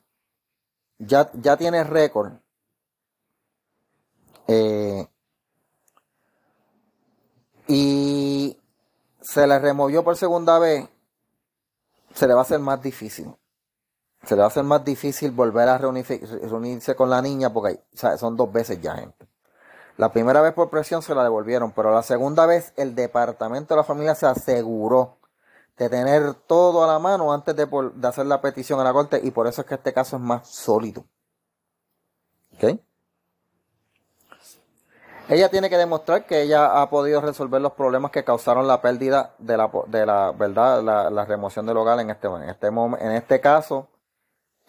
ya, 0.97 1.31
ya 1.33 1.55
tiene 1.55 1.81
récord 1.85 2.33
eh, 4.47 5.07
y 7.67 8.57
se 9.21 9.47
le 9.47 9.59
removió 9.59 10.03
por 10.03 10.17
segunda 10.17 10.59
vez, 10.59 10.89
se 12.13 12.27
le 12.27 12.33
va 12.33 12.41
a 12.41 12.43
hacer 12.43 12.59
más 12.59 12.81
difícil. 12.81 13.33
Se 14.25 14.35
le 14.35 14.39
va 14.39 14.45
a 14.45 14.47
hacer 14.49 14.63
más 14.63 14.83
difícil 14.83 15.31
volver 15.31 15.69
a 15.69 15.77
reunirse 15.77 16.95
con 16.95 17.09
la 17.09 17.21
niña 17.21 17.51
porque 17.51 17.79
son 17.93 18.35
dos 18.35 18.51
veces 18.51 18.81
ya, 18.81 18.95
gente. 18.95 19.27
La 19.99 20.13
primera 20.13 20.41
vez 20.41 20.53
por 20.53 20.69
presión 20.69 21.01
se 21.01 21.13
la 21.13 21.23
devolvieron, 21.23 21.73
pero 21.73 21.93
la 21.93 22.03
segunda 22.03 22.45
vez 22.45 22.73
el 22.77 22.95
departamento 22.95 23.73
de 23.73 23.79
la 23.79 23.83
familia 23.83 24.15
se 24.15 24.27
aseguró 24.27 25.17
de 25.77 25.89
tener 25.89 26.33
todo 26.33 26.83
a 26.83 26.87
la 26.87 26.99
mano 26.99 27.33
antes 27.33 27.55
de, 27.55 27.67
hacer 28.03 28.25
la 28.25 28.39
petición 28.41 28.79
a 28.79 28.85
la 28.85 28.93
corte 28.93 29.19
y 29.23 29.31
por 29.31 29.47
eso 29.47 29.61
es 29.61 29.67
que 29.67 29.75
este 29.75 29.93
caso 29.93 30.15
es 30.15 30.21
más 30.21 30.47
sólido. 30.47 31.05
¿Ok? 32.55 32.79
Ella 35.29 35.49
tiene 35.49 35.69
que 35.69 35.77
demostrar 35.77 36.25
que 36.25 36.41
ella 36.41 36.81
ha 36.81 36.89
podido 36.89 37.21
resolver 37.21 37.61
los 37.61 37.73
problemas 37.73 38.11
que 38.11 38.23
causaron 38.23 38.67
la 38.67 38.81
pérdida 38.81 39.35
de 39.37 39.57
la, 39.57 39.69
de 39.87 40.05
la 40.05 40.31
verdad, 40.31 40.81
la, 40.81 41.25
remoción 41.25 41.65
del 41.65 41.77
hogar 41.77 41.99
en 41.99 42.09
este, 42.09 42.27
en 42.27 42.49
este, 42.49 42.67
en 42.67 43.11
este 43.11 43.39
caso. 43.39 43.89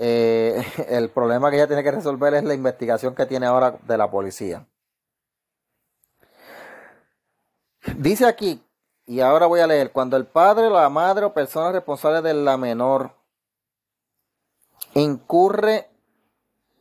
Eh, 0.03 0.65
el 0.89 1.11
problema 1.11 1.51
que 1.51 1.57
ella 1.57 1.67
tiene 1.67 1.85
que 1.85 1.91
resolver 1.91 2.33
es 2.33 2.43
la 2.43 2.55
investigación 2.55 3.15
que 3.15 3.27
tiene 3.27 3.47
ahora 3.47 3.79
de 3.83 3.99
la 3.99 4.11
policía. 4.11 4.67
Dice 7.97 8.27
aquí, 8.27 8.65
y 9.05 9.21
ahora 9.21 9.47
voy 9.47 9.61
a 9.61 9.67
leer, 9.67 9.93
cuando 9.93 10.17
el 10.17 10.27
padre, 10.27 10.71
la 10.71 10.89
madre 10.89 11.27
o 11.27 11.35
persona 11.35 11.73
responsable 11.73 12.23
de 12.23 12.33
la 12.33 12.57
menor 12.57 13.15
incurre 14.95 15.91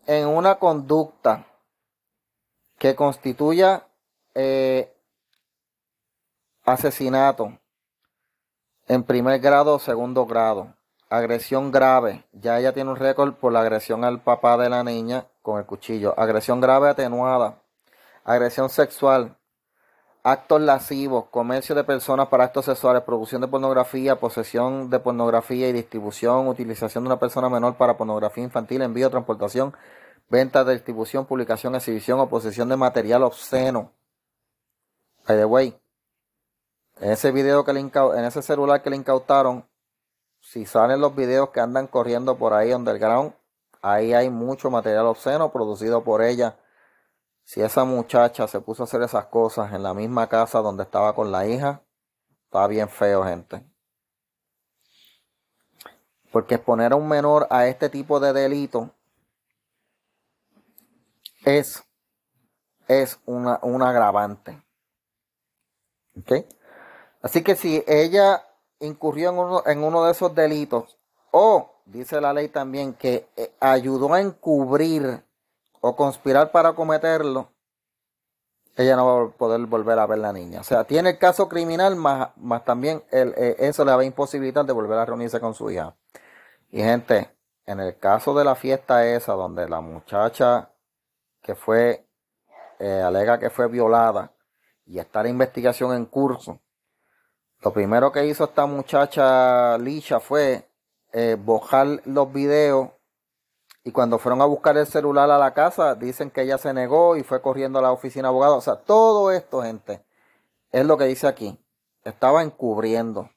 en 0.05 0.27
una 0.27 0.55
conducta 0.55 1.45
que 2.77 2.95
constituya 2.95 3.86
eh, 4.34 4.95
asesinato 6.63 7.60
en 8.88 9.03
primer 9.03 9.39
grado 9.39 9.75
o 9.75 9.79
segundo 9.79 10.25
grado, 10.25 10.73
agresión 11.09 11.71
grave, 11.71 12.23
ya 12.33 12.59
ella 12.59 12.73
tiene 12.73 12.91
un 12.91 12.95
récord 12.95 13.33
por 13.33 13.51
la 13.51 13.61
agresión 13.61 14.03
al 14.03 14.21
papá 14.21 14.57
de 14.57 14.69
la 14.69 14.83
niña 14.83 15.25
con 15.41 15.59
el 15.59 15.65
cuchillo, 15.65 16.13
agresión 16.17 16.61
grave 16.61 16.89
atenuada, 16.89 17.61
agresión 18.23 18.69
sexual, 18.69 19.35
actos 20.23 20.61
lascivos, 20.61 21.25
comercio 21.31 21.73
de 21.73 21.83
personas 21.83 22.27
para 22.27 22.43
actos 22.45 22.65
sexuales, 22.65 23.03
producción 23.03 23.41
de 23.41 23.47
pornografía, 23.47 24.19
posesión 24.19 24.89
de 24.89 24.99
pornografía 24.99 25.67
y 25.69 25.73
distribución, 25.73 26.47
utilización 26.47 27.03
de 27.03 27.07
una 27.07 27.19
persona 27.19 27.49
menor 27.49 27.75
para 27.75 27.97
pornografía 27.97 28.43
infantil, 28.43 28.83
envío, 28.83 29.09
transportación, 29.09 29.73
venta, 30.29 30.63
distribución, 30.63 31.25
publicación, 31.25 31.73
exhibición 31.75 32.19
o 32.19 32.29
posesión 32.29 32.69
de 32.69 32.77
material 32.77 33.23
obsceno. 33.23 33.91
By 35.27 35.37
the 35.37 35.45
way, 35.45 35.79
en 37.01 37.11
ese 37.11 37.31
video 37.31 37.63
que 37.63 37.73
le 37.73 37.79
en 37.79 38.25
ese 38.25 38.41
celular 38.41 38.83
que 38.83 38.89
le 38.89 38.95
incautaron, 38.97 39.65
si 40.49 40.65
salen 40.65 40.99
los 40.99 41.15
videos 41.15 41.51
que 41.51 41.59
andan 41.59 41.85
corriendo 41.85 42.39
por 42.39 42.53
ahí 42.53 42.73
underground, 42.73 43.35
ahí 43.83 44.13
hay 44.13 44.31
mucho 44.31 44.71
material 44.71 45.05
obsceno 45.05 45.51
producido 45.51 46.03
por 46.03 46.23
ella. 46.23 46.57
Si 47.43 47.62
esa 47.62 47.83
muchacha 47.83 48.47
se 48.47 48.59
puso 48.59 48.81
a 48.81 48.85
hacer 48.85 49.03
esas 49.03 49.25
cosas 49.25 49.71
en 49.73 49.83
la 49.83 49.93
misma 49.93 50.27
casa 50.27 50.57
donde 50.62 50.81
estaba 50.81 51.13
con 51.13 51.31
la 51.31 51.45
hija, 51.45 51.83
está 52.45 52.65
bien 52.65 52.89
feo, 52.89 53.23
gente. 53.25 53.63
Porque 56.31 56.55
exponer 56.55 56.93
a 56.93 56.95
un 56.95 57.07
menor 57.07 57.45
a 57.51 57.67
este 57.67 57.88
tipo 57.88 58.19
de 58.19 58.33
delito 58.33 58.89
es, 61.45 61.83
es 62.88 63.19
una, 63.27 63.59
un 63.62 63.83
agravante. 63.83 64.59
Así 67.21 67.43
que 67.43 67.55
si 67.55 67.83
ella 67.85 68.48
incurrió 68.79 69.29
en 69.29 69.37
uno, 69.37 69.63
en 69.65 69.83
uno 69.83 70.03
de 70.05 70.11
esos 70.11 70.33
delitos 70.33 70.99
o, 71.31 71.69
dice 71.85 72.19
la 72.21 72.33
ley 72.33 72.49
también, 72.49 72.93
que 72.93 73.27
eh, 73.35 73.51
ayudó 73.59 74.13
a 74.13 74.21
encubrir 74.21 75.23
o 75.81 75.95
conspirar 75.95 76.51
para 76.51 76.73
cometerlo, 76.73 77.51
ella 78.75 78.95
no 78.95 79.05
va 79.05 79.25
a 79.25 79.29
poder 79.29 79.59
volver 79.65 79.99
a 79.99 80.05
ver 80.07 80.19
la 80.19 80.33
niña. 80.33 80.61
O 80.61 80.63
sea, 80.63 80.85
tiene 80.85 81.11
el 81.11 81.17
caso 81.17 81.49
criminal, 81.49 81.95
más, 81.95 82.29
más 82.37 82.63
también 82.63 83.03
eh, 83.11 83.55
eso 83.59 83.83
le 83.83 83.93
va 83.93 84.01
a 84.01 84.05
imposibilitar 84.05 84.65
de 84.65 84.73
volver 84.73 84.97
a 84.97 85.05
reunirse 85.05 85.39
con 85.39 85.53
su 85.53 85.69
hija. 85.69 85.95
Y 86.71 86.81
gente, 86.81 87.29
en 87.65 87.79
el 87.79 87.97
caso 87.97 88.33
de 88.33 88.45
la 88.45 88.55
fiesta 88.55 89.05
esa, 89.05 89.33
donde 89.33 89.67
la 89.67 89.81
muchacha 89.81 90.71
que 91.41 91.55
fue, 91.55 92.05
eh, 92.79 93.01
alega 93.01 93.39
que 93.39 93.49
fue 93.49 93.67
violada 93.67 94.31
y 94.85 94.99
está 94.99 95.23
la 95.23 95.29
investigación 95.29 95.93
en 95.93 96.05
curso. 96.05 96.59
Lo 97.61 97.73
primero 97.73 98.11
que 98.11 98.25
hizo 98.25 98.45
esta 98.45 98.65
muchacha 98.65 99.77
Lisha 99.77 100.19
fue 100.19 100.69
eh, 101.11 101.35
bojar 101.37 102.01
los 102.05 102.31
videos 102.31 102.89
y 103.83 103.91
cuando 103.91 104.19
fueron 104.19 104.41
a 104.41 104.45
buscar 104.45 104.77
el 104.77 104.87
celular 104.87 105.29
a 105.31 105.37
la 105.37 105.53
casa 105.53 105.95
dicen 105.95 106.31
que 106.31 106.41
ella 106.41 106.57
se 106.57 106.73
negó 106.73 107.17
y 107.17 107.23
fue 107.23 107.41
corriendo 107.41 107.79
a 107.79 107.81
la 107.81 107.91
oficina 107.91 108.23
de 108.23 108.29
abogado. 108.29 108.57
O 108.57 108.61
sea, 108.61 108.75
todo 108.75 109.31
esto, 109.31 109.61
gente, 109.61 110.03
es 110.71 110.85
lo 110.85 110.97
que 110.97 111.05
dice 111.05 111.27
aquí. 111.27 111.57
Estaba 112.03 112.43
encubriendo. 112.43 113.29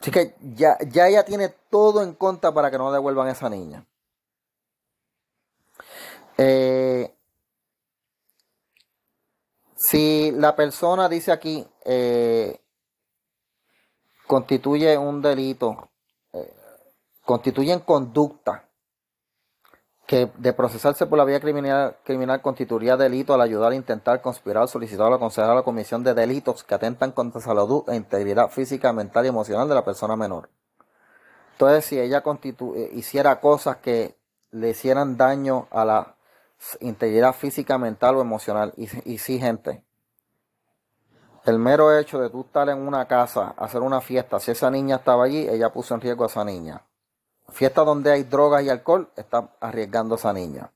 Así 0.00 0.10
que 0.10 0.34
ya, 0.40 0.78
ya 0.88 1.08
ella 1.08 1.24
tiene 1.24 1.48
todo 1.70 2.02
en 2.02 2.14
contra 2.14 2.52
para 2.52 2.70
que 2.70 2.78
no 2.78 2.92
devuelvan 2.92 3.28
a 3.28 3.32
esa 3.32 3.48
niña. 3.48 3.84
Eh, 6.38 7.12
si 9.78 10.32
la 10.32 10.56
persona 10.56 11.08
dice 11.08 11.30
aquí 11.30 11.64
eh, 11.84 12.60
constituye 14.26 14.98
un 14.98 15.22
delito, 15.22 15.90
eh, 16.32 16.52
constituyen 17.24 17.80
conducta 17.80 18.64
que 20.04 20.30
de 20.36 20.52
procesarse 20.52 21.06
por 21.06 21.18
la 21.18 21.24
vía 21.24 21.38
criminal, 21.38 21.96
constituiría 22.42 22.96
delito 22.96 23.34
al 23.34 23.42
ayudar 23.42 23.72
a 23.72 23.74
intentar 23.76 24.20
conspirar, 24.20 24.66
solicitar 24.66 25.12
o 25.12 25.14
aconsejar 25.14 25.50
a 25.50 25.54
la 25.54 25.62
comisión 25.62 26.02
de 26.02 26.14
delitos 26.14 26.64
que 26.64 26.74
atentan 26.74 27.12
contra 27.12 27.40
salud 27.40 27.84
e 27.88 27.94
integridad 27.94 28.50
física, 28.50 28.92
mental 28.92 29.26
y 29.26 29.28
emocional 29.28 29.68
de 29.68 29.74
la 29.74 29.84
persona 29.84 30.16
menor. 30.16 30.48
Entonces, 31.52 31.84
si 31.84 32.00
ella 32.00 32.22
hiciera 32.92 33.40
cosas 33.40 33.76
que 33.76 34.16
le 34.50 34.70
hicieran 34.70 35.16
daño 35.16 35.68
a 35.70 35.84
la 35.84 36.17
integridad 36.80 37.34
física, 37.34 37.78
mental 37.78 38.16
o 38.16 38.20
emocional. 38.20 38.72
Y, 38.76 38.88
y 39.12 39.18
sí, 39.18 39.38
gente, 39.38 39.84
el 41.44 41.58
mero 41.58 41.96
hecho 41.96 42.18
de 42.18 42.30
tú 42.30 42.42
estar 42.42 42.68
en 42.68 42.78
una 42.78 43.06
casa, 43.06 43.54
hacer 43.56 43.80
una 43.80 44.00
fiesta, 44.00 44.38
si 44.38 44.50
esa 44.50 44.70
niña 44.70 44.96
estaba 44.96 45.24
allí, 45.24 45.48
ella 45.48 45.72
puso 45.72 45.94
en 45.94 46.00
riesgo 46.00 46.24
a 46.24 46.26
esa 46.26 46.44
niña. 46.44 46.84
Fiesta 47.50 47.82
donde 47.84 48.12
hay 48.12 48.24
drogas 48.24 48.62
y 48.62 48.68
alcohol, 48.68 49.10
está 49.16 49.50
arriesgando 49.60 50.14
a 50.14 50.18
esa 50.18 50.32
niña. 50.32 50.70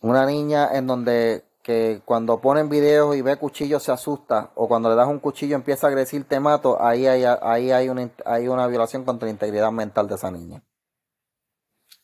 Una 0.00 0.24
niña 0.24 0.70
en 0.72 0.86
donde 0.86 1.44
que 1.62 2.00
cuando 2.04 2.40
ponen 2.40 2.68
videos 2.68 3.16
y 3.16 3.22
ve 3.22 3.36
cuchillos 3.36 3.82
se 3.82 3.92
asusta, 3.92 4.50
o 4.54 4.66
cuando 4.68 4.88
le 4.88 4.94
das 4.94 5.08
un 5.08 5.18
cuchillo 5.18 5.56
empieza 5.56 5.86
a 5.86 5.90
agredir, 5.90 6.24
te 6.24 6.40
mato, 6.40 6.80
ahí 6.80 7.06
hay, 7.06 7.24
ahí 7.24 7.70
hay, 7.70 7.88
una, 7.88 8.10
hay 8.24 8.48
una 8.48 8.66
violación 8.66 9.04
contra 9.04 9.26
la 9.26 9.32
integridad 9.32 9.70
mental 9.72 10.08
de 10.08 10.14
esa 10.14 10.30
niña. 10.30 10.62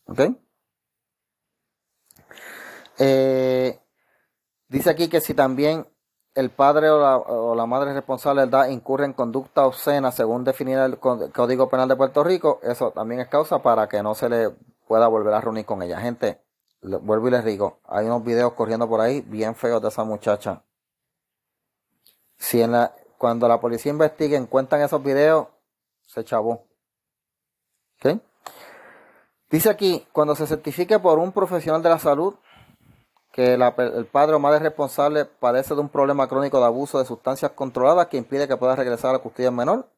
¿Ok? 0.06 0.20
Eh, 2.98 3.78
dice 4.68 4.90
aquí 4.90 5.08
que 5.08 5.20
si 5.20 5.34
también 5.34 5.86
el 6.34 6.50
padre 6.50 6.90
o 6.90 7.54
la, 7.54 7.66
madre 7.66 7.94
responsable 7.94 8.42
de 8.42 8.48
edad 8.48 8.68
incurre 8.68 9.06
en 9.06 9.14
conducta 9.14 9.66
obscena 9.66 10.12
según 10.12 10.44
definir 10.44 10.78
el 10.78 10.98
Código 10.98 11.68
Penal 11.70 11.88
de 11.88 11.96
Puerto 11.96 12.22
Rico, 12.22 12.60
eso 12.62 12.90
también 12.90 13.22
es 13.22 13.28
causa 13.28 13.62
para 13.62 13.88
que 13.88 14.02
no 14.02 14.14
se 14.14 14.28
le 14.28 14.50
pueda 14.86 15.08
volver 15.08 15.32
a 15.32 15.40
reunir 15.40 15.64
con 15.64 15.82
ella. 15.82 15.98
Gente, 15.98 16.42
vuelvo 16.82 17.28
y 17.28 17.30
les 17.30 17.44
digo, 17.44 17.80
hay 17.84 18.04
unos 18.06 18.22
videos 18.22 18.52
corriendo 18.52 18.86
por 18.86 19.00
ahí 19.00 19.22
bien 19.22 19.54
feos 19.54 19.80
de 19.80 19.88
esa 19.88 20.04
muchacha. 20.04 20.62
Si 22.36 22.60
en 22.60 22.72
la, 22.72 22.92
cuando 23.16 23.48
la 23.48 23.58
policía 23.58 23.90
investigue 23.90 24.36
encuentran 24.36 24.82
esos 24.82 25.02
videos, 25.02 25.46
se 26.06 26.22
chavó. 26.22 26.66
Dice 29.48 29.70
aquí, 29.70 30.06
cuando 30.12 30.34
se 30.34 30.46
certifique 30.46 30.98
por 30.98 31.18
un 31.18 31.32
profesional 31.32 31.82
de 31.82 31.88
la 31.88 31.98
salud, 31.98 32.34
que 33.36 33.52
el 33.52 34.06
padre 34.06 34.34
o 34.34 34.38
madre 34.38 34.60
responsable 34.60 35.26
padece 35.26 35.74
de 35.74 35.82
un 35.82 35.90
problema 35.90 36.26
crónico 36.26 36.58
de 36.58 36.64
abuso 36.64 36.98
de 36.98 37.04
sustancias 37.04 37.52
controladas 37.52 38.06
que 38.06 38.16
impide 38.16 38.48
que 38.48 38.56
pueda 38.56 38.74
regresar 38.74 39.10
a 39.10 39.12
la 39.12 39.18
custodia 39.18 39.50
menor 39.50 39.90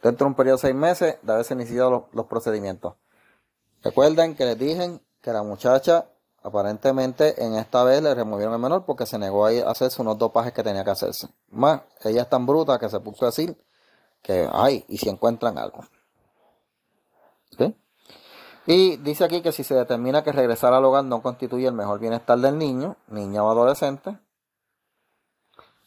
dentro 0.00 0.26
de 0.26 0.28
un 0.28 0.36
periodo 0.36 0.56
de 0.58 0.60
seis 0.60 0.74
meses 0.76 1.16
de 1.22 1.32
haberse 1.32 1.54
iniciado 1.54 2.08
los, 2.12 2.26
procedimientos. 2.26 2.94
Recuerden 3.82 4.36
que 4.36 4.44
les 4.44 4.56
dije 4.56 5.00
que 5.20 5.32
la 5.32 5.42
muchacha 5.42 6.06
aparentemente 6.44 7.44
en 7.44 7.56
esta 7.56 7.82
vez 7.82 8.00
le 8.00 8.14
removieron 8.14 8.54
el 8.54 8.60
menor 8.60 8.84
porque 8.84 9.06
se 9.06 9.18
negó 9.18 9.46
a, 9.46 9.50
hacerse 9.68 10.00
unos 10.00 10.16
dopajes 10.16 10.52
que 10.52 10.62
tenía 10.62 10.84
que 10.84 10.90
hacerse. 10.90 11.26
Más, 11.48 11.80
ella 12.04 12.22
es 12.22 12.28
tan 12.28 12.46
bruta 12.46 12.78
que 12.78 12.88
se 12.88 13.00
puso 13.00 13.24
a 13.24 13.30
decir 13.30 13.60
que, 14.22 14.48
ay, 14.52 14.84
y 14.86 14.98
si 14.98 15.08
encuentran 15.08 15.58
algo. 15.58 15.80
¿Sí? 17.58 17.74
Y 18.66 18.98
dice 18.98 19.24
aquí 19.24 19.42
que 19.42 19.52
si 19.52 19.64
se 19.64 19.74
determina 19.74 20.22
que 20.22 20.32
regresar 20.32 20.72
al 20.72 20.84
hogar 20.84 21.04
no 21.04 21.22
constituye 21.22 21.66
el 21.66 21.72
mejor 21.72 21.98
bienestar 21.98 22.38
del 22.38 22.58
niño, 22.58 22.96
niña 23.08 23.42
o 23.42 23.50
adolescente, 23.50 24.18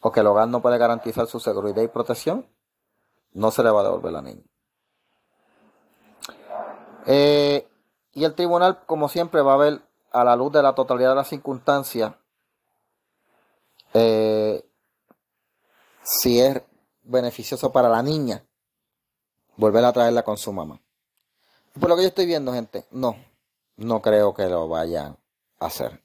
o 0.00 0.12
que 0.12 0.20
el 0.20 0.26
hogar 0.26 0.48
no 0.48 0.60
puede 0.60 0.78
garantizar 0.78 1.26
su 1.26 1.40
seguridad 1.40 1.82
y 1.82 1.88
protección, 1.88 2.46
no 3.32 3.50
se 3.50 3.62
le 3.62 3.70
va 3.70 3.80
a 3.80 3.84
devolver 3.84 4.12
la 4.12 4.22
niña. 4.22 4.42
Eh, 7.06 7.68
y 8.12 8.24
el 8.24 8.34
tribunal, 8.34 8.84
como 8.86 9.08
siempre, 9.08 9.40
va 9.42 9.54
a 9.54 9.58
ver 9.58 9.82
a 10.10 10.24
la 10.24 10.36
luz 10.36 10.52
de 10.52 10.62
la 10.62 10.74
totalidad 10.74 11.10
de 11.10 11.16
las 11.16 11.28
circunstancias, 11.28 12.12
eh, 13.92 14.64
si 16.02 16.40
es 16.40 16.62
beneficioso 17.02 17.72
para 17.72 17.88
la 17.88 18.02
niña 18.02 18.44
volver 19.56 19.84
a 19.84 19.92
traerla 19.92 20.22
con 20.22 20.36
su 20.36 20.52
mamá. 20.52 20.83
Por 21.78 21.88
lo 21.88 21.96
que 21.96 22.02
yo 22.02 22.08
estoy 22.08 22.26
viendo, 22.26 22.52
gente, 22.52 22.86
no, 22.92 23.16
no 23.76 24.00
creo 24.00 24.32
que 24.32 24.46
lo 24.46 24.68
vayan 24.68 25.18
a 25.58 25.66
hacer. 25.66 26.02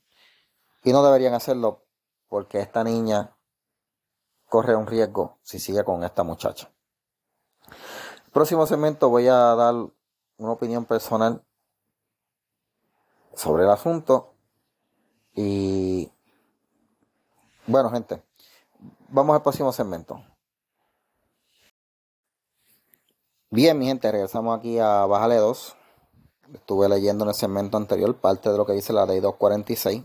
Y 0.84 0.92
no 0.92 1.04
deberían 1.04 1.34
hacerlo 1.34 1.86
porque 2.28 2.60
esta 2.60 2.84
niña 2.84 3.36
corre 4.48 4.76
un 4.76 4.88
riesgo 4.88 5.38
si 5.44 5.60
sigue 5.60 5.84
con 5.84 6.04
esta 6.04 6.24
muchacha. 6.24 6.72
Próximo 8.34 8.66
segmento 8.66 9.10
voy 9.10 9.28
a 9.28 9.36
dar 9.56 9.76
una 10.38 10.52
opinión 10.52 10.86
personal 10.86 11.44
sobre 13.36 13.64
el 13.64 13.70
asunto. 13.70 14.34
Y 15.36 16.12
bueno, 17.68 17.90
gente, 17.92 18.24
vamos 19.10 19.36
al 19.36 19.44
próximo 19.44 19.72
segmento. 19.72 20.24
Bien, 23.52 23.76
mi 23.80 23.88
gente, 23.88 24.12
regresamos 24.12 24.56
aquí 24.56 24.78
a 24.78 25.08
Bájale 25.08 25.38
2. 25.38 25.76
Estuve 26.54 26.88
leyendo 26.88 27.24
en 27.24 27.30
el 27.30 27.36
segmento 27.36 27.78
anterior 27.78 28.16
parte 28.16 28.52
de 28.52 28.58
lo 28.58 28.64
que 28.64 28.74
dice 28.74 28.94
la 28.94 29.08
ley 29.08 29.22
246. 29.22 30.04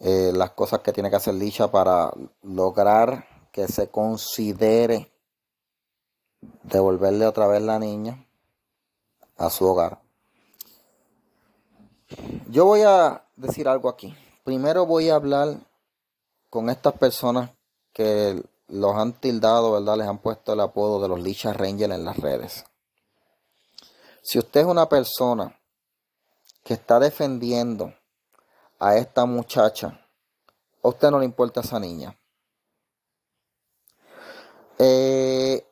Eh, 0.00 0.30
las 0.34 0.50
cosas 0.50 0.80
que 0.80 0.92
tiene 0.92 1.08
que 1.08 1.16
hacer 1.16 1.32
Licha 1.32 1.70
para 1.70 2.12
lograr 2.42 3.26
que 3.50 3.68
se 3.68 3.88
considere 3.88 5.10
devolverle 6.62 7.26
otra 7.26 7.46
vez 7.46 7.62
la 7.62 7.78
niña 7.78 8.26
a 9.38 9.48
su 9.48 9.64
hogar. 9.64 10.02
Yo 12.50 12.66
voy 12.66 12.82
a 12.82 13.24
decir 13.34 13.66
algo 13.66 13.88
aquí. 13.88 14.14
Primero 14.44 14.84
voy 14.84 15.08
a 15.08 15.14
hablar 15.14 15.56
con 16.50 16.68
estas 16.68 16.92
personas 16.98 17.50
que 17.94 18.44
los 18.68 18.94
han 18.96 19.12
tildado, 19.14 19.72
¿verdad? 19.72 19.98
Les 19.98 20.08
han 20.08 20.18
puesto 20.18 20.52
el 20.52 20.60
apodo 20.60 21.00
de 21.00 21.08
los 21.08 21.20
Licha 21.20 21.52
Rangers 21.52 21.94
en 21.94 22.04
las 22.04 22.16
redes. 22.16 22.64
Si 24.22 24.38
usted 24.38 24.60
es 24.60 24.66
una 24.66 24.88
persona 24.88 25.58
que 26.62 26.74
está 26.74 26.98
defendiendo 26.98 27.92
a 28.78 28.96
esta 28.96 29.26
muchacha, 29.26 30.00
a 30.82 30.88
usted 30.88 31.10
no 31.10 31.18
le 31.18 31.26
importa 31.26 31.60
esa 31.60 31.78
niña. 31.78 32.16
Eh, 34.78 35.64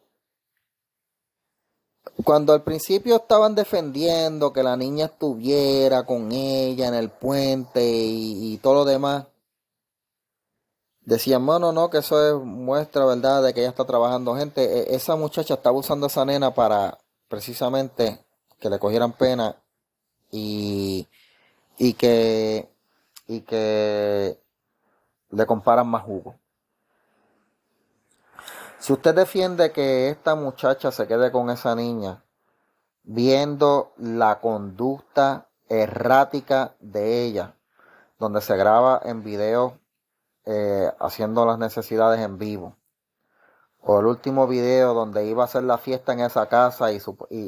cuando 2.25 2.53
al 2.53 2.63
principio 2.63 3.17
estaban 3.17 3.55
defendiendo 3.55 4.53
que 4.53 4.63
la 4.63 4.77
niña 4.77 5.07
estuviera 5.07 6.05
con 6.05 6.31
ella 6.31 6.89
en 6.89 6.95
el 6.95 7.11
puente 7.11 7.83
y, 7.85 8.59
todo 8.59 8.75
lo 8.75 8.85
demás, 8.85 9.27
decían, 11.05 11.45
bueno, 11.45 11.73
no, 11.73 11.91
que 11.91 11.99
eso 11.99 12.27
es 12.27 12.45
muestra, 12.45 13.05
¿verdad?, 13.05 13.43
de 13.43 13.55
que 13.55 13.61
ella 13.61 13.71
está 13.71 13.85
trabajando. 13.85 14.37
Gente, 14.37 14.63
e, 14.63 14.95
esa 14.95 15.17
muchacha 15.17 15.55
estaba 15.55 15.77
usando 15.79 16.07
a 16.07 16.09
esa 16.09 16.25
nena 16.25 16.55
para 16.55 16.99
precisamente 17.29 18.25
que 18.59 18.71
le 18.71 18.79
cogieran 18.79 19.13
pena 19.13 19.57
y, 20.31 21.09
y 21.79 21.95
que 21.95 22.69
y 23.27 23.41
que 23.43 24.39
le 25.31 25.47
comparan 25.47 25.89
más 25.89 26.03
jugo. 26.03 26.35
Si 28.79 28.93
usted 28.93 29.15
defiende 29.15 29.73
que 29.73 30.11
esta 30.11 30.35
muchacha 30.35 30.91
se 30.91 31.07
quede 31.07 31.31
con 31.31 31.51
esa 31.51 31.75
niña, 31.75 32.25
viendo 33.05 33.93
la 33.97 34.41
conducta 34.41 35.49
errática 35.69 36.75
de 36.81 37.25
ella, 37.25 37.55
donde 38.19 38.41
se 38.41 38.57
graba 38.57 39.01
en 39.05 39.23
video 39.23 39.79
eh, 40.45 40.91
haciendo 40.99 41.47
las 41.47 41.59
necesidades 41.59 42.21
en 42.21 42.39
vivo, 42.39 42.77
o 43.85 43.99
el 43.99 44.07
último 44.07 44.47
video 44.47 44.95
donde 44.95 45.27
iba 45.27 45.43
a 45.43 45.47
hacer 45.47 45.65
la 45.65 45.79
fiesta 45.79 46.13
en 46.13 46.21
esa 46.21 46.47
casa 46.47 46.93
y, 46.93 47.01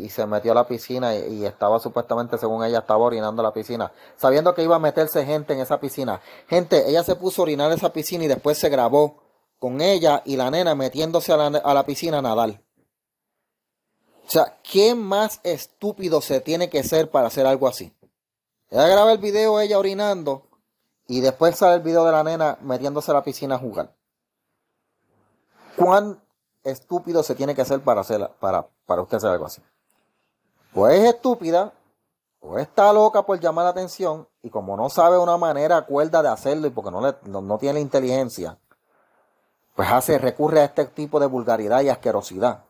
se 0.09 0.26
metió 0.26 0.52
a 0.52 0.57
la 0.57 0.66
piscina 0.66 1.14
y, 1.14 1.35
y, 1.35 1.46
estaba 1.46 1.78
supuestamente, 1.78 2.38
según 2.38 2.64
ella, 2.64 2.80
estaba 2.80 3.04
orinando 3.04 3.42
la 3.42 3.52
piscina, 3.52 3.92
sabiendo 4.16 4.54
que 4.54 4.64
iba 4.64 4.76
a 4.76 4.80
meterse 4.80 5.24
gente 5.24 5.52
en 5.52 5.61
esa 5.61 5.78
piscina. 5.78 6.20
Gente, 6.48 6.88
ella 6.88 7.04
se 7.04 7.14
puso 7.14 7.42
a 7.42 7.44
orinar 7.44 7.70
esa 7.70 7.92
piscina 7.92 8.24
y 8.24 8.28
después 8.28 8.59
se 8.59 8.68
grabó 8.68 9.24
con 9.64 9.80
ella 9.80 10.20
y 10.26 10.37
la 10.37 10.50
nena 10.50 10.74
metiéndose 10.74 11.33
a 11.33 11.38
la, 11.38 11.87
piscina 11.87 12.18
a 12.18 12.22
nadar. 12.22 12.61
O 14.26 14.30
sea, 14.30 14.59
¿qué 14.62 14.94
más 14.94 15.40
estúpido 15.42 16.20
se 16.20 16.40
tiene 16.40 16.68
que 16.68 16.83
ser 16.83 17.11
para 17.11 17.28
hacer 17.28 17.46
algo 17.46 17.66
así? 17.66 17.90
Ella 18.68 18.88
graba 18.88 19.12
el 19.12 19.18
video 19.18 19.59
ella 19.61 19.78
orinando 19.78 20.48
y 21.07 21.21
después 21.21 21.57
sale 21.57 21.77
el 21.77 21.83
video 21.83 22.05
de 22.05 22.12
la 22.12 22.25
nena 22.25 22.59
metiéndose 22.62 23.11
a 23.11 23.14
la 23.14 23.25
piscina 23.25 23.57
a 23.57 23.59
jugar. 23.59 23.95
¿Cuán 25.77 26.23
estúpido 26.62 27.23
se 27.23 27.35
tiene 27.35 27.55
que 27.55 27.64
ser 27.64 27.81
para, 27.81 28.01
hacer, 28.01 28.31
para, 28.40 28.67
para 28.87 29.03
usted 29.03 29.17
hacer 29.19 29.31
algo 29.31 29.47
así? 29.47 29.62
O 30.75 30.88
es 30.88 31.05
estúpida, 31.05 31.73
o 32.40 32.59
está 32.59 32.93
loca 32.93 33.23
por 33.23 33.38
llamar 33.38 33.64
la 33.64 33.71
atención, 33.71 34.29
y 34.43 34.51
como 34.51 34.77
no 34.77 34.88
sabe 34.88 35.19
una 35.19 35.37
manera 35.37 35.83
cuerda 35.83 36.23
de 36.23 36.29
hacerlo 36.29 36.67
y 36.67 36.71
porque 36.71 36.90
no, 36.90 37.01
le, 37.01 37.14
no 37.25 37.59
tiene 37.59 37.81
inteligencia, 37.81 38.59
pues 39.75 39.90
hace, 39.90 40.19
recurre 40.19 40.61
a 40.61 40.64
este 40.64 40.85
tipo 40.87 41.19
de 41.19 41.27
vulgaridad 41.27 41.83
y 41.83 41.88
asquerosidad. 41.88 42.64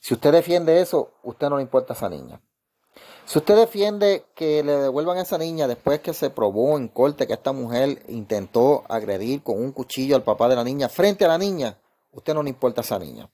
si 0.00 0.14
usted 0.14 0.32
defiende 0.32 0.80
eso, 0.80 1.12
usted 1.22 1.48
no 1.48 1.56
le 1.56 1.62
importa 1.62 1.92
a 1.92 1.96
esa 1.96 2.08
niña. 2.08 2.40
Si 3.28 3.36
usted 3.36 3.56
defiende 3.56 4.24
que 4.34 4.62
le 4.62 4.72
devuelvan 4.72 5.18
a 5.18 5.20
esa 5.20 5.36
niña 5.36 5.68
después 5.68 6.00
que 6.00 6.14
se 6.14 6.30
probó 6.30 6.78
en 6.78 6.88
corte 6.88 7.26
que 7.26 7.34
esta 7.34 7.52
mujer 7.52 8.02
intentó 8.08 8.86
agredir 8.88 9.42
con 9.42 9.62
un 9.62 9.72
cuchillo 9.72 10.16
al 10.16 10.24
papá 10.24 10.48
de 10.48 10.56
la 10.56 10.64
niña 10.64 10.88
frente 10.88 11.26
a 11.26 11.28
la 11.28 11.36
niña, 11.36 11.78
usted 12.10 12.32
no 12.32 12.42
le 12.42 12.48
importa 12.48 12.80
a 12.80 12.84
esa 12.84 12.98
niña. 12.98 13.30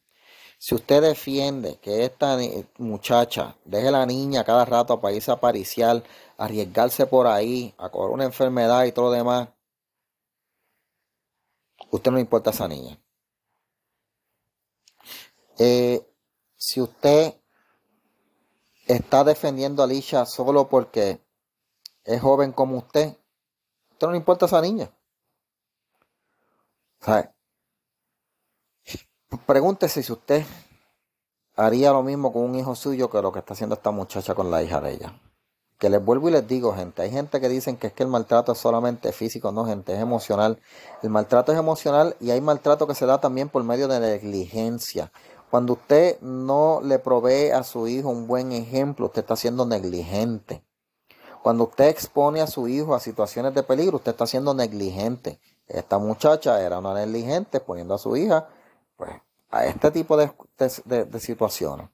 Si 0.58 0.74
usted 0.74 1.00
defiende 1.00 1.78
que 1.80 2.04
esta 2.04 2.36
muchacha 2.78 3.56
deje 3.64 3.86
a 3.86 3.92
la 3.92 4.04
niña 4.04 4.42
cada 4.42 4.64
rato 4.64 4.94
a 4.94 5.40
pariciar, 5.40 6.02
arriesgarse 6.38 7.06
por 7.06 7.28
ahí, 7.28 7.72
a 7.78 7.88
correr 7.88 8.14
una 8.14 8.24
enfermedad 8.24 8.86
y 8.86 8.90
todo 8.90 9.04
lo 9.04 9.10
demás, 9.12 9.48
usted 11.92 12.10
no 12.10 12.16
le 12.16 12.22
importa 12.22 12.50
a 12.50 12.52
esa 12.52 12.66
niña. 12.66 12.98
Eh, 15.56 16.04
si 16.56 16.80
usted 16.80 17.34
está 18.86 19.24
defendiendo 19.24 19.82
a 19.82 19.86
Alicia 19.86 20.26
solo 20.26 20.68
porque 20.68 21.20
es 22.04 22.20
joven 22.20 22.52
como 22.52 22.76
usted, 22.76 23.16
usted 23.92 24.06
no 24.06 24.12
le 24.12 24.18
importa 24.18 24.44
a 24.46 24.48
esa 24.48 24.60
niña. 24.60 24.90
Pregúntese 29.46 30.02
si 30.02 30.12
usted 30.12 30.44
haría 31.56 31.92
lo 31.92 32.02
mismo 32.02 32.32
con 32.32 32.42
un 32.42 32.54
hijo 32.54 32.74
suyo 32.74 33.10
que 33.10 33.20
lo 33.20 33.32
que 33.32 33.40
está 33.40 33.54
haciendo 33.54 33.74
esta 33.74 33.90
muchacha 33.90 34.34
con 34.34 34.50
la 34.50 34.62
hija 34.62 34.80
de 34.80 34.92
ella. 34.92 35.20
Que 35.78 35.90
les 35.90 36.02
vuelvo 36.02 36.28
y 36.28 36.32
les 36.32 36.46
digo, 36.46 36.74
gente, 36.74 37.02
hay 37.02 37.10
gente 37.10 37.40
que 37.40 37.48
dicen 37.48 37.76
que 37.76 37.88
es 37.88 37.92
que 37.92 38.04
el 38.04 38.08
maltrato 38.08 38.52
es 38.52 38.58
solamente 38.58 39.12
físico, 39.12 39.50
no, 39.52 39.66
gente, 39.66 39.92
es 39.92 40.00
emocional. 40.00 40.60
El 41.02 41.10
maltrato 41.10 41.52
es 41.52 41.58
emocional 41.58 42.16
y 42.20 42.30
hay 42.30 42.40
maltrato 42.40 42.86
que 42.86 42.94
se 42.94 43.06
da 43.06 43.20
también 43.20 43.48
por 43.48 43.64
medio 43.64 43.88
de 43.88 44.00
negligencia. 44.00 45.12
Cuando 45.54 45.74
usted 45.74 46.20
no 46.20 46.80
le 46.82 46.98
provee 46.98 47.52
a 47.52 47.62
su 47.62 47.86
hijo 47.86 48.08
un 48.08 48.26
buen 48.26 48.50
ejemplo, 48.50 49.06
usted 49.06 49.20
está 49.20 49.36
siendo 49.36 49.64
negligente. 49.64 50.64
Cuando 51.44 51.62
usted 51.62 51.84
expone 51.84 52.40
a 52.40 52.48
su 52.48 52.66
hijo 52.66 52.92
a 52.92 52.98
situaciones 52.98 53.54
de 53.54 53.62
peligro, 53.62 53.98
usted 53.98 54.10
está 54.10 54.26
siendo 54.26 54.52
negligente. 54.52 55.38
Esta 55.68 55.98
muchacha 55.98 56.60
era 56.60 56.80
una 56.80 56.92
negligente 56.92 57.60
poniendo 57.60 57.94
a 57.94 57.98
su 57.98 58.16
hija 58.16 58.48
pues, 58.96 59.12
a 59.48 59.66
este 59.66 59.92
tipo 59.92 60.16
de, 60.16 60.32
de 60.86 61.20
situaciones. 61.20 61.88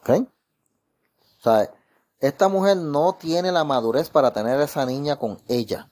¿Ok? 0.00 0.10
O 0.10 1.42
sea, 1.42 1.72
esta 2.18 2.48
mujer 2.48 2.76
no 2.76 3.14
tiene 3.14 3.50
la 3.50 3.64
madurez 3.64 4.10
para 4.10 4.30
tener 4.34 4.60
esa 4.60 4.84
niña 4.84 5.18
con 5.18 5.38
ella. 5.48 5.90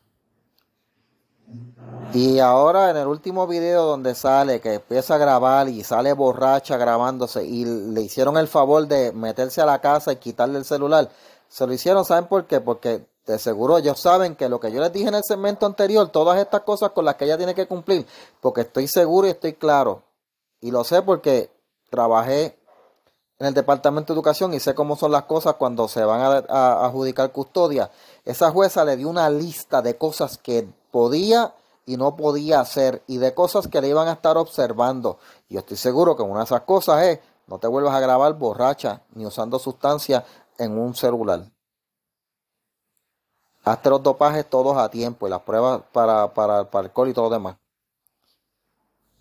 Y 2.14 2.38
ahora 2.38 2.90
en 2.90 2.96
el 2.96 3.06
último 3.06 3.46
video 3.46 3.84
donde 3.84 4.14
sale 4.14 4.60
que 4.60 4.74
empieza 4.74 5.16
a 5.16 5.18
grabar 5.18 5.68
y 5.68 5.84
sale 5.84 6.14
borracha 6.14 6.78
grabándose 6.78 7.44
y 7.44 7.66
le 7.66 8.00
hicieron 8.00 8.38
el 8.38 8.48
favor 8.48 8.88
de 8.88 9.12
meterse 9.12 9.60
a 9.60 9.66
la 9.66 9.80
casa 9.80 10.12
y 10.12 10.16
quitarle 10.16 10.58
el 10.58 10.64
celular. 10.64 11.10
Se 11.48 11.66
lo 11.66 11.72
hicieron, 11.72 12.06
¿saben 12.06 12.26
por 12.26 12.46
qué? 12.46 12.60
Porque 12.62 13.06
de 13.26 13.38
seguro 13.38 13.76
ellos 13.76 14.00
saben 14.00 14.36
que 14.36 14.48
lo 14.48 14.58
que 14.58 14.72
yo 14.72 14.80
les 14.80 14.90
dije 14.90 15.08
en 15.08 15.16
el 15.16 15.22
segmento 15.22 15.66
anterior, 15.66 16.08
todas 16.08 16.38
estas 16.38 16.62
cosas 16.62 16.92
con 16.92 17.04
las 17.04 17.16
que 17.16 17.26
ella 17.26 17.36
tiene 17.36 17.54
que 17.54 17.66
cumplir, 17.66 18.06
porque 18.40 18.62
estoy 18.62 18.88
seguro 18.88 19.26
y 19.26 19.30
estoy 19.30 19.52
claro. 19.52 20.02
Y 20.62 20.70
lo 20.70 20.84
sé 20.84 21.02
porque 21.02 21.50
trabajé 21.90 22.58
en 23.38 23.46
el 23.46 23.54
Departamento 23.54 24.12
de 24.12 24.16
Educación 24.16 24.54
y 24.54 24.60
sé 24.60 24.74
cómo 24.74 24.96
son 24.96 25.12
las 25.12 25.24
cosas 25.24 25.54
cuando 25.54 25.88
se 25.88 26.02
van 26.04 26.44
a, 26.48 26.86
adjudicar 26.86 27.30
custodia. 27.32 27.90
Esa 28.24 28.50
jueza 28.50 28.84
le 28.84 28.96
dio 28.96 29.10
una 29.10 29.28
lista 29.28 29.82
de 29.82 29.96
cosas 29.96 30.38
que 30.38 30.66
podía 30.90 31.54
y 31.88 31.96
no 31.96 32.16
podía 32.16 32.60
hacer 32.60 33.02
y 33.06 33.16
de 33.16 33.32
cosas 33.32 33.66
que 33.66 33.80
le 33.80 33.88
iban 33.88 34.08
a 34.08 34.12
estar 34.12 34.36
observando. 34.36 35.18
Yo 35.48 35.60
estoy 35.60 35.78
seguro 35.78 36.14
que 36.14 36.22
una 36.22 36.40
de 36.40 36.44
esas 36.44 36.60
cosas 36.60 37.02
es 37.04 37.20
No 37.46 37.58
te 37.58 37.66
vuelvas 37.66 37.94
a 37.94 38.00
grabar 38.00 38.34
borracha 38.34 39.00
ni 39.14 39.24
usando 39.24 39.58
sustancias 39.58 40.22
en 40.58 40.78
un 40.78 40.94
celular. 40.94 41.50
Hazte 43.64 43.88
los 43.88 44.02
dopajes 44.02 44.50
todos 44.50 44.76
a 44.76 44.90
tiempo 44.90 45.26
y 45.26 45.30
las 45.30 45.40
pruebas 45.40 45.80
para, 45.90 46.34
para, 46.34 46.70
para 46.70 46.88
alcohol 46.88 47.08
y 47.08 47.14
todo 47.14 47.30
lo 47.30 47.34
demás. 47.34 47.56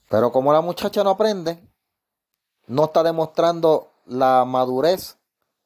Pero 0.10 0.30
como 0.34 0.52
la 0.52 0.60
muchacha 0.60 1.06
no 1.06 1.12
aprende, 1.12 1.66
no 2.68 2.84
está 2.84 3.02
demostrando 3.02 3.94
la 4.08 4.44
madurez, 4.44 5.18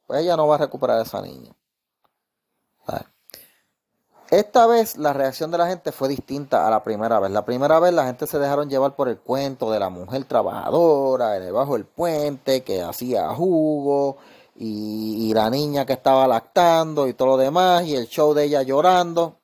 pues 0.06 0.22
ella 0.22 0.38
no 0.38 0.48
va 0.48 0.54
a 0.54 0.60
recuperar 0.60 1.00
a 1.00 1.02
esa 1.02 1.20
niña. 1.20 1.52
Esta 4.32 4.66
vez 4.66 4.96
la 4.98 5.12
reacción 5.12 5.52
de 5.52 5.58
la 5.58 5.68
gente 5.68 5.92
fue 5.92 6.08
distinta 6.08 6.66
a 6.66 6.72
la 6.72 6.82
primera 6.84 7.20
vez. 7.20 7.32
La 7.32 7.44
primera 7.44 7.82
vez 7.82 7.94
la 7.94 8.06
gente 8.06 8.26
se 8.28 8.40
dejaron 8.40 8.70
llevar 8.70 8.96
por 8.96 9.10
el 9.10 9.20
cuento 9.20 9.70
de 9.70 9.78
la 9.78 9.90
mujer 9.90 10.24
trabajadora 10.24 11.32
debajo 11.32 11.74
del 11.74 11.84
puente 11.84 12.64
que 12.64 12.82
hacía 12.82 13.28
jugo 13.36 14.20
y, 14.56 15.34
la 15.34 15.50
niña 15.50 15.86
que 15.86 15.94
estaba 15.94 16.28
lactando 16.28 17.10
y 17.10 17.14
todo 17.14 17.30
lo 17.30 17.38
demás 17.38 17.84
y 17.84 17.96
el 17.96 18.08
show 18.08 18.34
de 18.34 18.46
ella 18.46 18.62
llorando. 18.62 19.42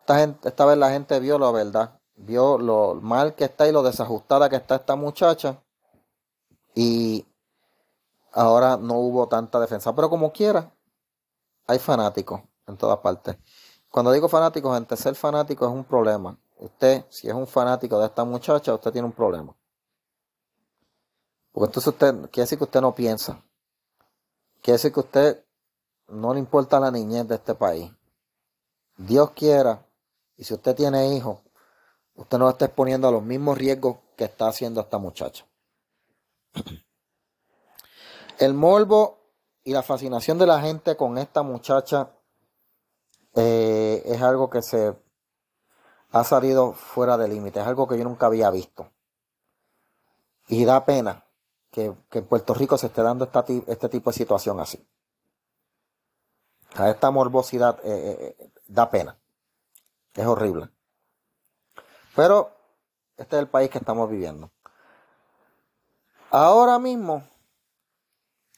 Esta, 0.00 0.24
esta 0.24 0.66
vez 0.66 0.76
la 0.76 0.90
gente 0.90 1.18
vio 1.18 1.38
la 1.38 1.50
verdad, 1.50 2.00
vio 2.16 2.58
lo 2.58 2.96
mal 2.96 3.34
que 3.34 3.44
está 3.44 3.66
y 3.66 3.72
lo 3.72 3.82
desajustada 3.82 4.50
que 4.50 4.56
está 4.56 4.76
esta 4.76 4.94
muchacha 4.94 5.62
y 6.74 7.26
ahora 8.32 8.76
no 8.76 8.98
hubo 8.98 9.26
tanta 9.26 9.58
defensa. 9.58 9.94
Pero 9.94 10.10
como 10.10 10.32
quiera, 10.32 10.70
hay 11.66 11.78
fanáticos 11.78 12.42
en 12.66 12.76
todas 12.76 12.98
partes. 12.98 13.36
Cuando 13.90 14.12
digo 14.12 14.28
fanático, 14.28 14.72
gente, 14.72 14.96
ser 14.96 15.16
fanático 15.16 15.66
es 15.66 15.72
un 15.72 15.84
problema. 15.84 16.38
Usted, 16.58 17.04
si 17.08 17.28
es 17.28 17.34
un 17.34 17.46
fanático 17.46 17.98
de 17.98 18.06
esta 18.06 18.24
muchacha, 18.24 18.72
usted 18.72 18.92
tiene 18.92 19.06
un 19.06 19.12
problema. 19.12 19.54
Porque 21.50 21.66
entonces 21.66 21.92
usted, 21.92 22.14
quiere 22.30 22.44
decir 22.44 22.58
que 22.58 22.64
usted 22.64 22.80
no 22.80 22.94
piensa. 22.94 23.42
Quiere 24.62 24.76
decir 24.76 24.92
que 24.92 25.00
usted 25.00 25.44
no 26.06 26.32
le 26.32 26.38
importa 26.38 26.78
la 26.78 26.92
niñez 26.92 27.26
de 27.26 27.34
este 27.34 27.54
país. 27.54 27.90
Dios 28.96 29.30
quiera, 29.32 29.84
y 30.36 30.44
si 30.44 30.54
usted 30.54 30.76
tiene 30.76 31.16
hijos, 31.16 31.40
usted 32.14 32.38
no 32.38 32.48
está 32.48 32.66
exponiendo 32.66 33.08
a 33.08 33.12
los 33.12 33.22
mismos 33.22 33.58
riesgos 33.58 33.96
que 34.16 34.24
está 34.24 34.46
haciendo 34.46 34.80
esta 34.80 34.98
muchacha. 34.98 35.46
El 38.38 38.54
morbo 38.54 39.18
y 39.64 39.72
la 39.72 39.82
fascinación 39.82 40.38
de 40.38 40.46
la 40.46 40.60
gente 40.60 40.96
con 40.96 41.18
esta 41.18 41.42
muchacha 41.42 42.10
eh, 43.34 44.02
es 44.04 44.22
algo 44.22 44.50
que 44.50 44.62
se 44.62 44.94
ha 46.10 46.24
salido 46.24 46.72
fuera 46.72 47.16
de 47.16 47.28
límite, 47.28 47.60
es 47.60 47.66
algo 47.66 47.86
que 47.86 47.96
yo 47.96 48.04
nunca 48.04 48.26
había 48.26 48.50
visto. 48.50 48.90
Y 50.48 50.64
da 50.64 50.84
pena 50.84 51.24
que, 51.70 51.94
en 52.10 52.26
Puerto 52.26 52.54
Rico 52.54 52.76
se 52.76 52.86
esté 52.88 53.02
dando 53.02 53.30
este 53.66 53.88
tipo 53.88 54.10
de 54.10 54.14
situación 54.14 54.58
así. 54.58 54.84
esta 56.86 57.10
morbosidad 57.10 57.78
eh, 57.84 58.36
eh, 58.38 58.50
da 58.66 58.90
pena. 58.90 59.16
Es 60.14 60.26
horrible. 60.26 60.68
Pero 62.16 62.50
este 63.16 63.36
es 63.36 63.42
el 63.42 63.48
país 63.48 63.70
que 63.70 63.78
estamos 63.78 64.10
viviendo. 64.10 64.50
Ahora 66.30 66.78
mismo 66.78 67.24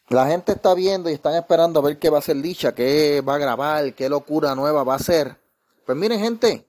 la 0.09 0.27
gente 0.27 0.53
está 0.53 0.75
viendo 0.75 1.09
y 1.09 1.15
están 1.15 1.35
esperando 1.35 1.81
a 1.81 1.83
ver 1.83 1.99
qué 1.99 2.11
va 2.11 2.19
a 2.19 2.21
hacer 2.21 2.37
Licha, 2.37 2.75
qué 2.75 3.23
va 3.27 3.37
a 3.37 3.39
grabar, 3.39 3.95
qué 3.95 4.09
locura 4.09 4.55
nueva 4.55 4.85
va 4.85 4.95
a 4.95 4.97
hacer. 4.97 5.41
Pues 5.87 5.97
miren, 5.97 6.21
gente, 6.21 6.67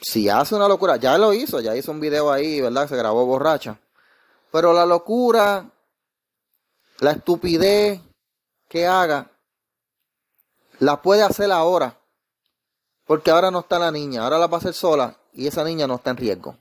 si 0.00 0.28
hace 0.28 0.54
una 0.54 0.68
locura, 0.68 0.96
ya 0.96 1.18
lo 1.18 1.32
hizo, 1.32 1.60
ya 1.60 1.74
hizo 1.74 1.90
un 1.90 2.00
video 2.00 2.30
ahí, 2.30 2.60
¿verdad? 2.60 2.88
Se 2.88 2.96
grabó 2.96 3.26
borracha. 3.26 3.78
Pero 4.52 4.72
la 4.72 4.86
locura, 4.86 5.70
la 7.00 7.10
estupidez 7.12 8.00
que 8.68 8.86
haga, 8.86 9.30
la 10.78 11.02
puede 11.02 11.22
hacer 11.22 11.50
ahora. 11.50 11.98
Porque 13.06 13.30
ahora 13.30 13.50
no 13.50 13.60
está 13.60 13.78
la 13.78 13.90
niña, 13.90 14.22
ahora 14.22 14.38
la 14.38 14.46
va 14.46 14.58
a 14.58 14.60
hacer 14.60 14.74
sola 14.74 15.16
y 15.32 15.46
esa 15.46 15.64
niña 15.64 15.86
no 15.86 15.96
está 15.96 16.10
en 16.10 16.18
riesgo. 16.18 16.58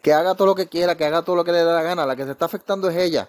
Que 0.00 0.12
haga 0.12 0.34
todo 0.36 0.46
lo 0.46 0.54
que 0.54 0.68
quiera, 0.68 0.96
que 0.96 1.04
haga 1.04 1.22
todo 1.22 1.34
lo 1.34 1.44
que 1.44 1.50
le 1.50 1.58
dé 1.58 1.64
la 1.64 1.82
gana, 1.82 2.06
la 2.06 2.14
que 2.14 2.24
se 2.24 2.30
está 2.30 2.44
afectando 2.44 2.88
es 2.88 2.96
ella. 2.96 3.28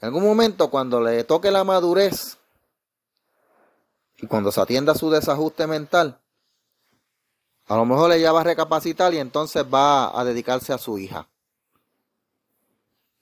En 0.00 0.06
algún 0.06 0.24
momento, 0.24 0.70
cuando 0.70 1.00
le 1.00 1.24
toque 1.24 1.50
la 1.50 1.64
madurez 1.64 2.38
y 4.16 4.26
cuando 4.26 4.52
se 4.52 4.60
atienda 4.60 4.94
su 4.94 5.10
desajuste 5.10 5.66
mental, 5.66 6.20
a 7.66 7.76
lo 7.76 7.84
mejor 7.86 8.12
ella 8.12 8.32
va 8.32 8.42
a 8.42 8.44
recapacitar 8.44 9.14
y 9.14 9.18
entonces 9.18 9.64
va 9.64 10.18
a 10.18 10.24
dedicarse 10.24 10.72
a 10.72 10.78
su 10.78 10.98
hija. 10.98 11.28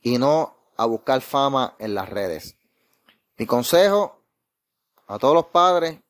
Y 0.00 0.18
no 0.18 0.56
a 0.76 0.86
buscar 0.86 1.20
fama 1.20 1.76
en 1.78 1.94
las 1.94 2.08
redes. 2.08 2.56
Mi 3.36 3.46
consejo 3.46 4.18
a 5.06 5.18
todos 5.18 5.34
los 5.34 5.46
padres, 5.46 6.00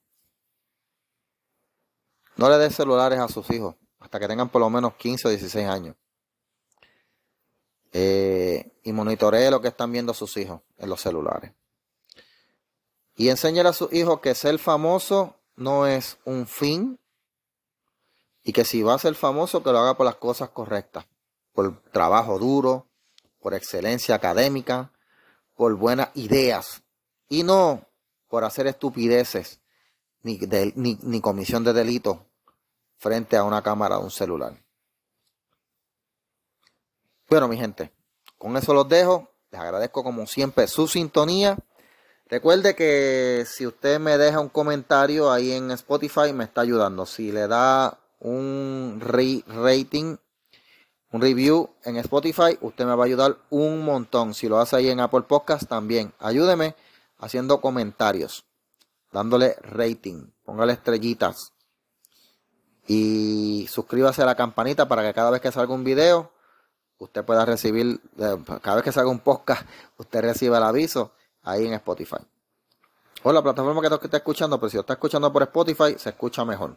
no 2.37 2.49
le 2.49 2.57
den 2.57 2.71
celulares 2.71 3.19
a 3.19 3.29
sus 3.29 3.51
hijos 3.51 3.75
hasta 3.99 4.19
que 4.19 4.29
tengan 4.29 4.49
por 4.49 4.61
lo 4.61 4.71
menos 4.71 4.95
15 4.95 5.29
o 5.29 5.31
16 5.31 5.69
años. 5.69 5.97
Eh, 7.93 8.73
y 8.83 8.93
monitoree 8.93 9.51
lo 9.51 9.61
que 9.61 9.69
están 9.69 9.93
viendo 9.93 10.15
sus 10.15 10.37
hijos 10.39 10.63
en 10.79 10.89
los 10.89 11.01
celulares. 11.01 11.53
Y 13.17 13.29
enseñar 13.29 13.67
a 13.67 13.73
sus 13.73 13.93
hijos 13.93 14.21
que 14.21 14.35
ser 14.35 14.59
famoso 14.59 15.37
no 15.57 15.87
es 15.87 16.17
un 16.25 16.47
fin 16.47 16.99
y 18.43 18.53
que 18.53 18.65
si 18.65 18.83
va 18.83 18.95
a 18.95 18.99
ser 18.99 19.15
famoso 19.15 19.63
que 19.63 19.71
lo 19.71 19.79
haga 19.79 19.97
por 19.97 20.07
las 20.07 20.17
cosas 20.17 20.49
correctas, 20.49 21.07
por 21.53 21.83
trabajo 21.93 22.39
duro, 22.39 22.89
por 23.41 23.55
excelencia 23.55 24.15
académica, 24.15 24.91
por 25.55 25.75
buenas 25.77 26.09
ideas 26.15 26.83
y 27.29 27.43
no 27.43 27.87
por 28.29 28.45
hacer 28.45 28.67
estupideces 28.67 29.61
ni, 30.23 30.39
ni, 30.75 30.99
ni 31.03 31.21
comisión 31.21 31.65
de 31.65 31.73
delito 31.73 32.27
frente 32.97 33.37
a 33.37 33.45
una 33.45 33.63
cámara 33.63 33.99
o 33.99 34.05
un 34.05 34.11
celular. 34.11 34.63
Bueno, 37.33 37.49
mi 37.49 37.57
gente, 37.57 37.91
con 38.37 38.55
eso 38.59 38.75
los 38.75 38.87
dejo. 38.91 39.31
Les 39.51 39.59
agradezco 39.59 40.05
como 40.05 40.27
siempre 40.27 40.69
su 40.69 40.87
sintonía. 40.87 41.57
Recuerde 42.29 42.77
que 42.77 43.47
si 43.47 43.67
usted 43.67 43.99
me 43.99 44.19
deja 44.19 44.39
un 44.39 44.51
comentario 44.51 45.33
ahí 45.33 45.53
en 45.53 45.71
Spotify 45.71 46.35
me 46.35 46.45
está 46.45 46.61
ayudando. 46.61 47.07
Si 47.07 47.33
le 47.33 47.49
da 47.49 47.99
un 48.21 49.01
rating, 49.01 50.19
un 51.11 51.21
review 51.23 51.71
en 51.85 51.97
Spotify, 51.97 52.59
usted 52.61 52.85
me 52.85 52.95
va 52.95 53.05
a 53.05 53.07
ayudar 53.07 53.39
un 53.49 53.83
montón. 53.83 54.35
Si 54.35 54.47
lo 54.47 54.61
hace 54.61 54.77
ahí 54.77 54.91
en 54.91 55.01
Apple 55.01 55.23
Podcast 55.23 55.67
también, 55.67 56.13
ayúdeme 56.19 56.75
haciendo 57.17 57.63
comentarios, 57.63 58.45
dándole 59.11 59.57
rating, 59.63 60.27
póngale 60.45 60.75
estrellitas 60.75 61.55
y 62.87 63.67
suscríbase 63.71 64.21
a 64.21 64.27
la 64.27 64.35
campanita 64.35 64.87
para 64.87 65.03
que 65.03 65.15
cada 65.15 65.31
vez 65.31 65.41
que 65.41 65.51
salga 65.51 65.73
un 65.73 65.83
video 65.83 66.31
usted 67.03 67.25
pueda 67.25 67.45
recibir, 67.45 68.01
cada 68.63 68.77
vez 68.77 68.85
que 68.85 68.93
salga 68.93 69.11
un 69.11 69.19
podcast, 69.19 69.67
usted 69.99 70.21
reciba 70.21 70.59
el 70.59 70.65
aviso 70.65 71.13
ahí 71.43 71.67
en 71.67 71.75
Spotify. 71.75 72.19
O 73.25 73.33
la 73.33 73.43
plataforma 73.43 73.81
que 73.81 73.95
está 74.05 74.17
escuchando, 74.17 74.59
pero 74.59 74.71
si 74.71 74.77
lo 74.77 74.83
está 74.83 74.95
escuchando 74.95 75.33
por 75.33 75.43
Spotify, 75.43 75.97
se 75.99 76.11
escucha 76.11 76.45
mejor. 76.45 76.77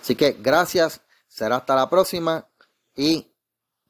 Así 0.00 0.14
que 0.14 0.32
gracias, 0.32 1.00
será 1.26 1.56
hasta 1.56 1.74
la 1.74 1.90
próxima 1.90 2.46
y 2.96 3.30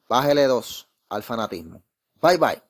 bájele 0.07 0.47
dos 0.47 0.87
al 1.09 1.23
fanatismo. 1.23 1.81
Bye 2.21 2.37
bye. 2.37 2.68